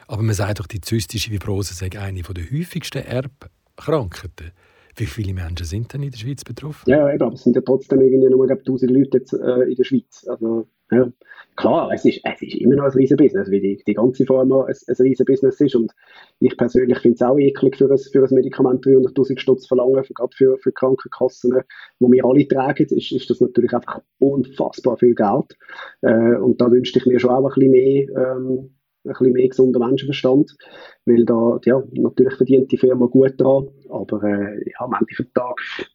Aber 0.06 0.22
man 0.22 0.34
sagt 0.34 0.60
doch, 0.60 0.66
die 0.66 0.80
zystische 0.80 1.30
Fibrose 1.30 1.74
sei 1.74 1.90
eine 1.98 2.22
der 2.22 2.44
häufigsten 2.50 3.04
Erbkrankheiten. 3.04 4.52
Wie 4.96 5.06
viele 5.06 5.34
Menschen 5.34 5.66
sind 5.66 5.92
denn 5.92 6.02
in 6.02 6.12
der 6.12 6.18
Schweiz 6.18 6.44
betroffen? 6.44 6.88
Ja, 6.88 7.12
eben, 7.12 7.22
aber 7.22 7.34
es 7.34 7.42
sind 7.42 7.56
ja 7.56 7.62
trotzdem 7.62 8.00
irgendwie 8.00 8.30
nur 8.30 8.48
1000 8.48 8.90
Leute 8.90 9.18
jetzt, 9.18 9.32
äh, 9.32 9.62
in 9.64 9.74
der 9.74 9.84
Schweiz. 9.84 10.24
Also, 10.28 10.68
ja. 10.94 11.12
Klar, 11.56 11.92
es 11.92 12.04
ist, 12.04 12.20
es 12.24 12.42
ist 12.42 12.56
immer 12.56 12.74
noch 12.74 12.84
ein 12.84 12.90
Riesenbusiness, 12.90 13.48
wie 13.48 13.60
die, 13.60 13.82
die 13.86 13.94
ganze 13.94 14.26
Pharma 14.26 14.64
ein, 14.64 14.74
ein 14.88 14.94
Riesenbusiness 14.98 15.60
ist. 15.60 15.76
Und 15.76 15.92
ich 16.40 16.56
persönlich 16.56 16.98
finde 16.98 17.14
es 17.14 17.22
auch 17.22 17.38
eklig, 17.38 17.76
für 17.76 17.88
ein, 17.88 17.98
für 17.98 18.24
ein 18.24 18.34
Medikament 18.34 18.84
300'000 18.84 19.38
Stutz 19.38 19.66
verlangen, 19.66 20.02
gerade 20.02 20.36
für, 20.36 20.58
für 20.58 20.72
Krankenkassen, 20.72 21.62
wo 22.00 22.10
wir 22.10 22.24
alle 22.24 22.48
tragen, 22.48 22.86
ist, 22.86 23.12
ist 23.12 23.30
das 23.30 23.40
natürlich 23.40 23.72
einfach 23.72 24.00
unfassbar 24.18 24.96
viel 24.96 25.14
Geld. 25.14 25.56
Äh, 26.02 26.36
und 26.38 26.60
da 26.60 26.70
wünschte 26.70 26.98
ich 26.98 27.06
mir 27.06 27.20
schon 27.20 27.30
auch 27.30 27.44
ein 27.44 27.54
bisschen 27.54 27.70
mehr, 27.70 28.08
ähm, 28.16 28.74
ein 29.04 29.10
bisschen 29.10 29.32
mehr 29.32 29.48
gesunder 29.48 29.78
Menschenverstand, 29.78 30.56
weil 31.04 31.24
da, 31.24 31.60
ja, 31.66 31.82
natürlich 31.92 32.34
verdient 32.34 32.72
die 32.72 32.78
Firma 32.78 33.06
gut 33.06 33.34
dran, 33.36 33.68
aber 33.90 34.24
äh, 34.24 34.70
ja, 34.70 34.80
am 34.80 34.94
Ende 34.94 35.14
des 35.16 35.32
Tages 35.32 35.93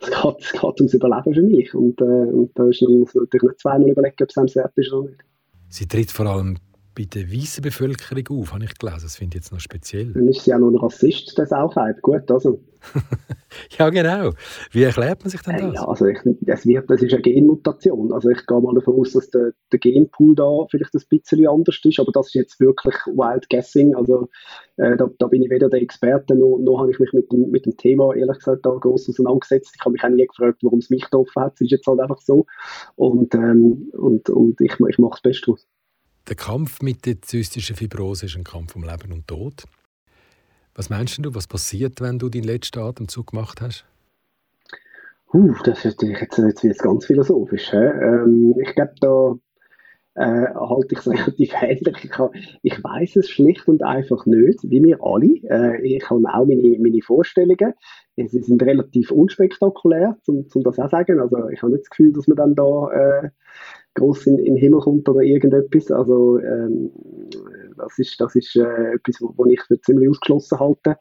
es 0.00 0.10
geht, 0.10 0.36
es 0.40 0.52
geht 0.52 0.80
ums 0.80 0.94
Überleben 0.94 1.34
für 1.34 1.42
mich 1.42 1.74
und, 1.74 2.00
äh, 2.00 2.04
und 2.04 2.50
da 2.54 2.66
ist 2.66 2.82
man 2.82 3.00
natürlich 3.00 3.42
nicht 3.42 3.60
zweimal 3.60 3.90
überlegen, 3.90 4.16
ob 4.20 4.30
es 4.30 4.36
einem 4.36 4.54
wert 4.54 4.72
ist 4.76 4.92
oder 4.92 5.10
nicht. 5.10 5.24
Sie 5.68 5.86
tritt 5.86 6.10
vor 6.10 6.26
allem 6.26 6.58
bei 6.96 7.04
der 7.04 7.30
weißen 7.30 7.62
Bevölkerung 7.62 8.40
auf, 8.40 8.54
habe 8.54 8.64
ich 8.64 8.74
gelesen. 8.78 9.00
Das 9.02 9.16
finde 9.16 9.36
ich 9.36 9.42
jetzt 9.42 9.52
noch 9.52 9.60
speziell. 9.60 10.12
Dann 10.14 10.28
ist 10.28 10.44
sie 10.44 10.50
ja 10.50 10.58
noch 10.58 10.70
ein 10.70 10.76
Rassist, 10.76 11.36
der 11.36 11.46
Sauchheit. 11.46 12.00
Gut, 12.00 12.30
also. 12.30 12.60
ja, 13.78 13.90
genau. 13.90 14.30
Wie 14.70 14.84
erklärt 14.84 15.20
man 15.20 15.30
sich 15.30 15.42
denn 15.42 15.58
das? 15.58 15.74
Ja, 15.74 15.86
also 15.86 16.06
ich, 16.06 16.18
das, 16.40 16.64
wird, 16.64 16.88
das 16.88 17.02
ist 17.02 17.12
eine 17.12 17.20
Genmutation. 17.20 18.12
Also 18.12 18.30
ich 18.30 18.46
gehe 18.46 18.60
mal 18.60 18.74
davon 18.74 19.00
aus, 19.00 19.12
dass 19.12 19.28
der, 19.30 19.52
der 19.72 19.78
Genpool 19.78 20.34
da 20.36 20.66
vielleicht 20.70 20.94
ein 20.94 21.02
bisschen 21.08 21.46
anders 21.48 21.80
ist, 21.84 22.00
aber 22.00 22.12
das 22.12 22.28
ist 22.28 22.34
jetzt 22.34 22.60
wirklich 22.60 22.94
wild 23.06 23.48
guessing. 23.50 23.94
Also 23.94 24.28
äh, 24.76 24.96
da, 24.96 25.10
da, 25.18 25.26
bin 25.26 25.42
ich 25.42 25.50
weder 25.50 25.68
der 25.68 25.82
Experte, 25.82 26.34
noch, 26.34 26.58
noch 26.58 26.80
habe 26.80 26.92
ich 26.92 26.98
mich 26.98 27.12
mit 27.12 27.30
dem, 27.30 27.50
mit 27.50 27.66
dem 27.66 27.76
Thema 27.76 28.14
ehrlich 28.14 28.38
gesagt 28.38 28.64
da 28.64 28.70
groß 28.70 29.08
auseinandergesetzt. 29.10 29.74
Ich 29.74 29.80
habe 29.80 29.92
mich 29.92 30.04
auch 30.04 30.08
nie 30.08 30.26
gefragt, 30.26 30.60
warum 30.62 30.78
es 30.78 30.88
mich 30.88 31.02
getroffen 31.02 31.42
hat. 31.42 31.54
Es 31.56 31.62
ist 31.62 31.72
jetzt 31.72 31.86
halt 31.86 32.00
einfach 32.00 32.20
so. 32.20 32.46
Und, 32.94 33.34
ähm, 33.34 33.90
und, 33.92 34.30
und 34.30 34.60
ich, 34.60 34.72
ich 34.88 34.98
mache 34.98 35.12
das 35.12 35.22
Beste 35.22 35.46
draus. 35.46 35.66
Der 36.28 36.34
Kampf 36.34 36.82
mit 36.82 37.06
der 37.06 37.22
zystischen 37.22 37.76
Fibrose 37.76 38.26
ist 38.26 38.36
ein 38.36 38.42
Kampf 38.42 38.74
um 38.74 38.82
Leben 38.82 39.12
und 39.12 39.28
Tod. 39.28 39.62
Was 40.74 40.90
meinst 40.90 41.24
du, 41.24 41.34
was 41.36 41.46
passiert, 41.46 42.00
wenn 42.00 42.18
du 42.18 42.28
deinen 42.28 42.42
letzten 42.42 42.80
Atemzug 42.80 43.30
gemacht 43.30 43.60
hast? 43.60 43.84
Uh, 45.32 45.54
das 45.64 45.84
ist 45.84 46.00
natürlich 46.00 46.20
jetzt, 46.20 46.64
jetzt, 46.64 46.82
ganz 46.82 47.06
philosophisch. 47.06 47.72
Ähm, 47.72 48.54
ich 48.60 48.74
glaube, 48.74 48.94
da 49.00 49.36
äh, 50.16 50.52
halte 50.54 50.94
ich 50.94 50.98
es 50.98 51.06
relativ 51.06 51.52
ähnlich. 51.62 52.04
Ich, 52.04 52.58
ich 52.62 52.84
weiß 52.84 53.16
es 53.16 53.30
schlicht 53.30 53.68
und 53.68 53.84
einfach 53.84 54.26
nicht, 54.26 54.58
wie 54.64 54.82
wir 54.82 54.98
alle. 55.02 55.26
Äh, 55.48 55.80
ich 55.82 56.10
habe 56.10 56.20
auch 56.28 56.44
meine, 56.44 56.76
meine 56.80 57.02
Vorstellungen. 57.02 57.74
Sie 58.16 58.42
sind 58.42 58.62
relativ 58.62 59.12
unspektakulär, 59.12 60.16
um, 60.26 60.44
um 60.52 60.62
das 60.64 60.78
auch 60.80 60.90
sagen. 60.90 61.20
Also 61.20 61.48
ich 61.50 61.62
habe 61.62 61.70
nicht 61.70 61.84
das 61.84 61.90
Gefühl, 61.90 62.12
dass 62.12 62.26
man 62.26 62.36
dann 62.36 62.54
da 62.56 62.90
äh, 62.90 63.30
groß 63.96 64.26
in, 64.26 64.38
in 64.38 64.54
den 64.54 64.56
Himmel 64.56 64.80
kommt 64.80 65.08
oder 65.08 65.20
irgendetwas. 65.20 65.90
Also 65.90 66.38
ähm, 66.38 66.90
das 67.76 67.98
ist, 67.98 68.20
das 68.20 68.34
ist 68.34 68.56
äh, 68.56 68.94
etwas, 68.94 69.16
wo 69.20 69.46
ich 69.46 69.60
für 69.62 69.80
ziemlich 69.80 70.08
ausgeschlossen 70.08 70.58
halte. 70.58 70.96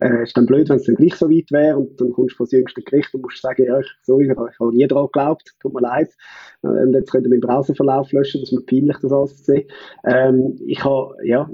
Äh, 0.00 0.24
ist 0.24 0.36
dann 0.36 0.46
blöd, 0.46 0.68
wenn 0.68 0.76
es 0.76 0.84
dann 0.84 0.96
gleich 0.96 1.14
so 1.14 1.30
weit 1.30 1.50
wäre 1.50 1.78
und 1.78 2.00
dann 2.00 2.12
kommst 2.12 2.34
du 2.34 2.36
vor 2.38 2.46
das 2.46 2.52
jüngste 2.52 2.82
Gericht 2.82 3.14
und 3.14 3.22
musst 3.22 3.40
sagen, 3.40 3.64
ja, 3.64 3.78
ich, 3.78 3.88
sorry, 4.02 4.30
ich, 4.30 4.36
habe 4.36 4.74
nie 4.74 4.86
daran 4.86 5.06
geglaubt, 5.06 5.54
tut 5.60 5.74
mir 5.74 5.80
leid. 5.80 6.10
Und 6.62 6.92
jetzt 6.94 7.10
könnt 7.10 7.26
ihr 7.26 7.30
meinen 7.30 7.40
Browserverlauf 7.40 8.12
löschen, 8.12 8.40
das 8.40 8.52
ist 8.52 8.66
peinlich, 8.66 8.96
das 9.00 9.12
alles 9.12 9.36
zu 9.36 9.44
sehen. 9.44 9.68
Ähm, 10.04 10.56
ich 10.66 10.84
habe, 10.84 11.14
ja, 11.24 11.48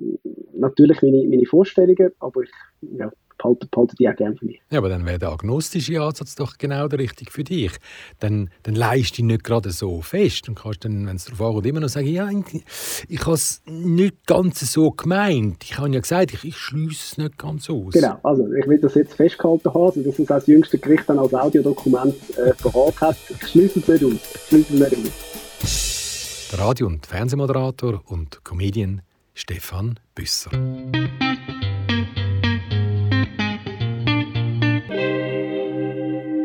natürlich 0.55 1.03
meine, 1.03 1.27
meine 1.29 1.47
Vorstellungen, 1.47 2.11
aber 2.19 2.43
ich, 2.43 2.51
ja, 2.99 3.11
behalte, 3.45 3.67
behalte 3.71 3.97
die 3.97 4.09
auch 4.09 4.17
gerne 4.17 4.37
für 4.37 4.47
mich. 4.47 4.61
Ja, 4.71 4.79
aber 4.79 4.89
dann 4.89 5.05
wäre 5.07 5.19
der 5.19 5.31
agnostische 5.31 6.01
Ansatz 6.01 6.35
doch 6.35 6.57
genau 6.59 6.89
der 6.89 6.99
richtige 6.99 7.31
für 7.31 7.45
dich. 7.45 7.73
Dann, 8.21 8.51
dann 8.63 8.75
leist 8.75 9.19
dich 9.19 9.25
nicht 9.25 9.45
gerade 9.45 9.71
so 9.71 10.01
fest 10.01 10.49
und 10.49 10.57
kannst 10.57 10.85
dann, 10.85 11.07
wenn 11.07 11.17
es 11.17 11.27
darauf 11.27 11.41
ankommt, 11.49 11.67
immer 11.67 11.81
noch 11.81 11.89
sagen, 11.89 12.09
ja, 12.09 12.29
ich 13.09 13.21
habe 13.21 13.35
es 13.35 13.63
nicht 13.67 14.27
ganz 14.27 14.61
so 14.73 14.91
gemeint. 14.91 15.65
Ich 15.65 15.79
habe 15.79 15.91
ja 15.91 16.01
gesagt, 16.01 16.33
ich, 16.33 16.45
ich 16.45 16.57
schließe 16.57 17.13
es 17.13 17.19
nicht 17.19 17.39
ganz 17.39 17.69
aus. 17.69 17.93
Genau, 17.93 18.19
also 18.23 18.51
ich 18.53 18.67
will 18.67 18.79
das 18.79 18.95
jetzt 18.95 19.15
festgehalten 19.15 19.73
haben, 19.73 19.85
also, 19.85 20.03
dass 20.03 20.19
es 20.19 20.27
das 20.27 20.47
jüngste 20.47 20.79
Gericht 20.79 21.09
dann 21.09 21.19
als 21.19 21.35
Audiodokument 21.35 22.15
äh, 22.39 22.53
hat. 23.01 23.17
Ich 23.29 23.49
schließe 23.49 23.81
es 23.81 23.89
nicht 23.89 24.05
aus. 24.05 24.13
Ich 24.13 24.49
schließe 24.49 24.75
es 24.75 24.81
nicht 24.81 24.97
aus. 24.97 26.49
Der 26.53 26.59
Radio- 26.61 26.87
und 26.87 27.07
Fernsehmoderator 27.07 28.03
und 28.07 28.45
Comedian 28.45 29.03
Stefan 29.35 29.99
Büsser. 30.15 30.51